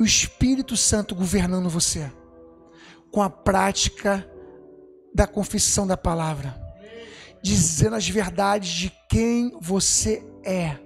o 0.00 0.04
Espírito 0.04 0.74
Santo 0.74 1.14
governando 1.14 1.68
você 1.68 2.10
com 3.12 3.20
a 3.20 3.28
prática 3.28 4.26
da 5.14 5.26
confissão 5.26 5.86
da 5.86 5.98
palavra, 5.98 6.58
dizendo 7.42 7.96
as 7.96 8.08
verdades 8.08 8.70
de 8.70 8.90
quem 9.06 9.54
você 9.60 10.26
é. 10.42 10.78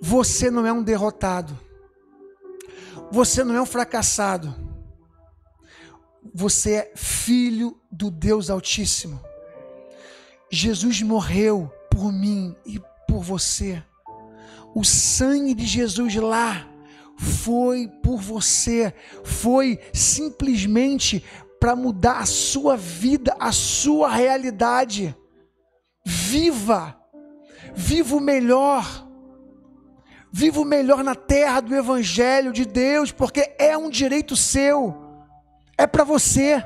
Você 0.00 0.52
não 0.52 0.64
é 0.64 0.72
um 0.72 0.84
derrotado. 0.84 1.58
Você 3.10 3.42
não 3.42 3.56
é 3.56 3.60
um 3.60 3.66
fracassado. 3.66 4.71
Você 6.34 6.74
é 6.74 6.92
filho 6.94 7.78
do 7.90 8.10
Deus 8.10 8.50
Altíssimo. 8.50 9.20
Jesus 10.50 11.00
morreu 11.02 11.72
por 11.90 12.12
mim 12.12 12.54
e 12.64 12.80
por 13.08 13.22
você. 13.22 13.82
O 14.74 14.84
sangue 14.84 15.54
de 15.54 15.66
Jesus 15.66 16.14
lá 16.16 16.66
foi 17.18 17.88
por 18.02 18.18
você, 18.18 18.94
foi 19.24 19.78
simplesmente 19.92 21.24
para 21.60 21.76
mudar 21.76 22.18
a 22.18 22.26
sua 22.26 22.76
vida, 22.76 23.36
a 23.38 23.52
sua 23.52 24.10
realidade. 24.10 25.14
Viva, 26.04 26.98
viva 27.74 28.16
o 28.16 28.20
melhor, 28.20 29.06
viva 30.32 30.60
o 30.60 30.64
melhor 30.64 31.04
na 31.04 31.14
terra 31.14 31.60
do 31.60 31.74
Evangelho 31.74 32.52
de 32.52 32.64
Deus, 32.64 33.12
porque 33.12 33.54
é 33.58 33.76
um 33.76 33.88
direito 33.88 34.34
seu, 34.34 35.01
é 35.76 35.86
para 35.86 36.04
você, 36.04 36.62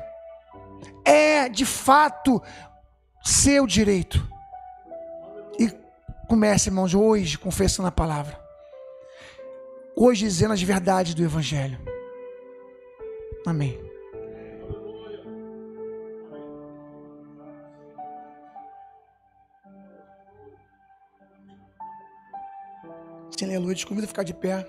é 1.03 1.49
de 1.49 1.65
fato 1.65 2.41
seu 3.23 3.65
direito. 3.65 4.25
E 5.59 5.69
comece, 6.27 6.69
irmãos, 6.69 6.93
hoje 6.93 7.37
confessando 7.37 7.87
a 7.87 7.91
palavra, 7.91 8.39
hoje 9.95 10.25
dizendo 10.25 10.53
as 10.53 10.61
verdades 10.61 11.13
do 11.13 11.23
Evangelho. 11.23 11.79
Amém. 13.45 13.87
Sem 23.37 23.47
aleluia, 23.47 23.75
te 23.75 23.85
convido 23.85 24.05
a 24.05 24.07
ficar 24.07 24.23
de 24.23 24.33
pé. 24.33 24.67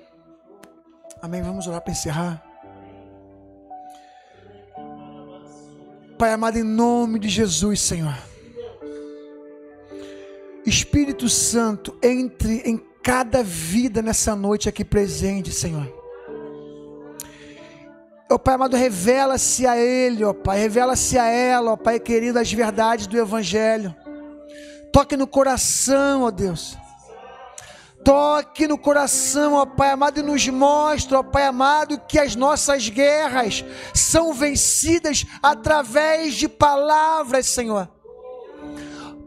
Amém. 1.22 1.43
Vamos 1.43 1.66
orar 1.66 1.80
para 1.80 1.93
encerrar. 1.93 2.47
Pai 6.18 6.32
amado, 6.32 6.58
em 6.58 6.64
nome 6.64 7.20
de 7.20 7.28
Jesus, 7.28 7.80
Senhor. 7.80 8.16
Espírito 10.66 11.28
Santo, 11.28 11.96
entre 12.02 12.62
em 12.68 12.76
cada 13.02 13.42
vida 13.42 14.02
nessa 14.02 14.34
noite 14.34 14.68
aqui 14.68 14.84
presente, 14.84 15.52
Senhor. 15.52 15.86
Ó 18.30 18.36
Pai 18.36 18.54
amado, 18.54 18.76
revela-se 18.76 19.64
a 19.64 19.76
Ele, 19.78 20.24
ó 20.24 20.32
Pai, 20.32 20.58
revela-se 20.58 21.16
a 21.16 21.26
ela, 21.26 21.72
ó 21.72 21.76
Pai 21.76 22.00
querido, 22.00 22.38
as 22.38 22.52
verdades 22.52 23.06
do 23.06 23.16
Evangelho. 23.16 23.94
Toque 24.92 25.16
no 25.16 25.26
coração, 25.26 26.22
ó 26.22 26.30
Deus 26.32 26.76
toque 28.05 28.66
no 28.66 28.78
coração, 28.78 29.55
ó 29.55 29.66
Pai 29.66 29.90
amado, 29.90 30.20
e 30.20 30.22
nos 30.22 30.46
mostra, 30.49 31.20
ó 31.20 31.22
Pai 31.22 31.44
amado, 31.44 32.01
que 32.09 32.18
as 32.18 32.34
nossas 32.34 32.88
guerras 32.88 33.64
são 33.94 34.32
vencidas 34.32 35.24
através 35.42 36.34
de 36.34 36.49
palavras, 36.49 37.46
Senhor. 37.46 37.88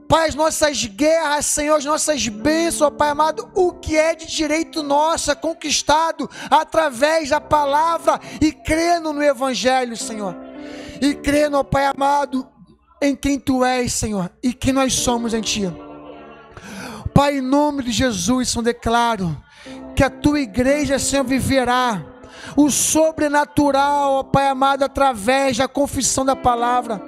Pai, 0.08 0.28
as 0.28 0.36
nossas 0.36 0.86
guerras, 0.86 1.46
Senhor, 1.46 1.76
as 1.76 1.86
nossas 1.86 2.28
bênçãos, 2.28 2.82
ó 2.82 2.92
Pai 2.92 3.12
amado, 3.12 3.50
o 3.56 3.72
que 3.72 3.96
é 3.96 4.14
de 4.14 4.28
direito 4.28 4.84
nosso 4.84 5.32
é 5.32 5.36
conquistado 5.36 6.30
através 6.50 7.30
da 7.30 7.40
palavra 7.40 8.20
e 8.42 8.52
crendo 8.52 9.14
no 9.14 9.24
Evangelho, 9.24 9.96
Senhor. 9.96 10.36
E 11.00 11.14
crendo, 11.14 11.58
ó 11.58 11.64
Pai 11.64 11.86
amado, 11.86 12.46
em 13.02 13.16
quem 13.16 13.40
Tu 13.40 13.64
és, 13.64 13.94
Senhor, 13.94 14.30
e 14.44 14.54
que 14.54 14.74
nós 14.74 14.94
somos 14.94 15.34
em 15.34 15.40
Ti. 15.40 15.72
Pai, 17.14 17.38
em 17.38 17.42
nome 17.42 17.84
de 17.84 17.92
Jesus, 17.92 18.56
eu 18.56 18.62
declaro 18.62 19.38
que 19.96 20.04
a 20.04 20.10
tua 20.10 20.40
igreja, 20.40 20.98
Senhor, 20.98 21.24
viverá 21.24 22.04
o 22.56 22.70
sobrenatural, 22.70 24.14
ó 24.14 24.24
Pai 24.24 24.48
amado, 24.48 24.84
através 24.84 25.58
da 25.58 25.68
confissão 25.68 26.26
da 26.26 26.36
palavra. 26.36 27.02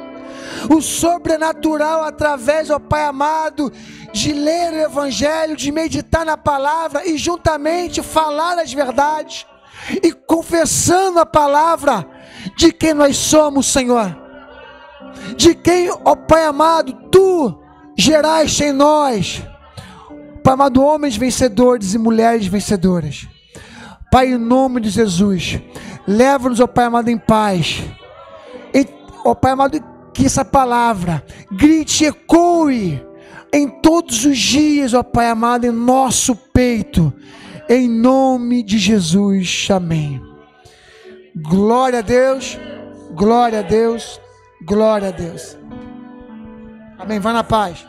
O 0.70 0.82
sobrenatural 0.82 2.04
através, 2.04 2.70
ó 2.70 2.80
Pai 2.80 3.06
amado, 3.06 3.72
de 4.12 4.34
ler 4.34 4.74
o 4.74 4.82
Evangelho, 4.82 5.56
de 5.56 5.72
meditar 5.72 6.26
na 6.26 6.38
palavra 6.38 7.08
e 7.08 7.18
juntamente 7.18 8.02
falar 8.02 8.60
as 8.60 8.72
verdades 8.74 9.46
e 10.02 10.12
confessando 10.12 11.20
a 11.20 11.26
palavra 11.26 12.08
de 12.58 12.72
quem 12.72 12.94
nós 12.94 13.18
somos, 13.18 13.68
Senhor. 13.68 14.16
De 15.36 15.56
quem, 15.56 15.90
ó 16.04 16.16
Pai 16.16 16.46
amado, 16.46 16.94
tu 17.10 17.60
geraste 17.98 18.66
em 18.66 18.72
nós 18.72 19.44
Pai 20.44 20.54
amado, 20.54 20.84
homens 20.84 21.16
vencedores 21.16 21.94
e 21.94 21.98
mulheres 21.98 22.48
vencedoras. 22.48 23.28
Pai, 24.12 24.34
em 24.34 24.38
nome 24.38 24.82
de 24.82 24.90
Jesus, 24.90 25.60
leva-nos, 26.06 26.60
ó 26.60 26.68
Pai 26.68 26.86
amado, 26.86 27.10
em 27.10 27.18
paz. 27.18 27.82
E, 28.74 28.86
ó 29.24 29.34
Pai 29.34 29.54
amado, 29.54 29.82
que 30.14 30.26
essa 30.26 30.44
palavra 30.44 31.24
grite 31.52 32.06
ecoe 32.06 33.02
em 33.52 33.68
todos 33.82 34.26
os 34.26 34.38
dias, 34.38 34.94
ó 34.94 35.02
Pai 35.02 35.30
amado, 35.30 35.66
em 35.66 35.72
nosso 35.72 36.36
peito. 36.36 37.14
Em 37.70 37.90
nome 37.90 38.62
de 38.62 38.78
Jesus, 38.78 39.68
amém. 39.72 40.22
Glória 41.36 42.00
a 42.00 42.02
Deus, 42.02 42.60
glória 43.16 43.60
a 43.60 43.64
Deus, 43.64 44.20
glória 44.66 45.08
a 45.08 45.12
Deus. 45.12 45.58
Amém. 47.00 47.20
Vá 47.20 47.34
na 47.34 47.44
paz. 47.44 47.86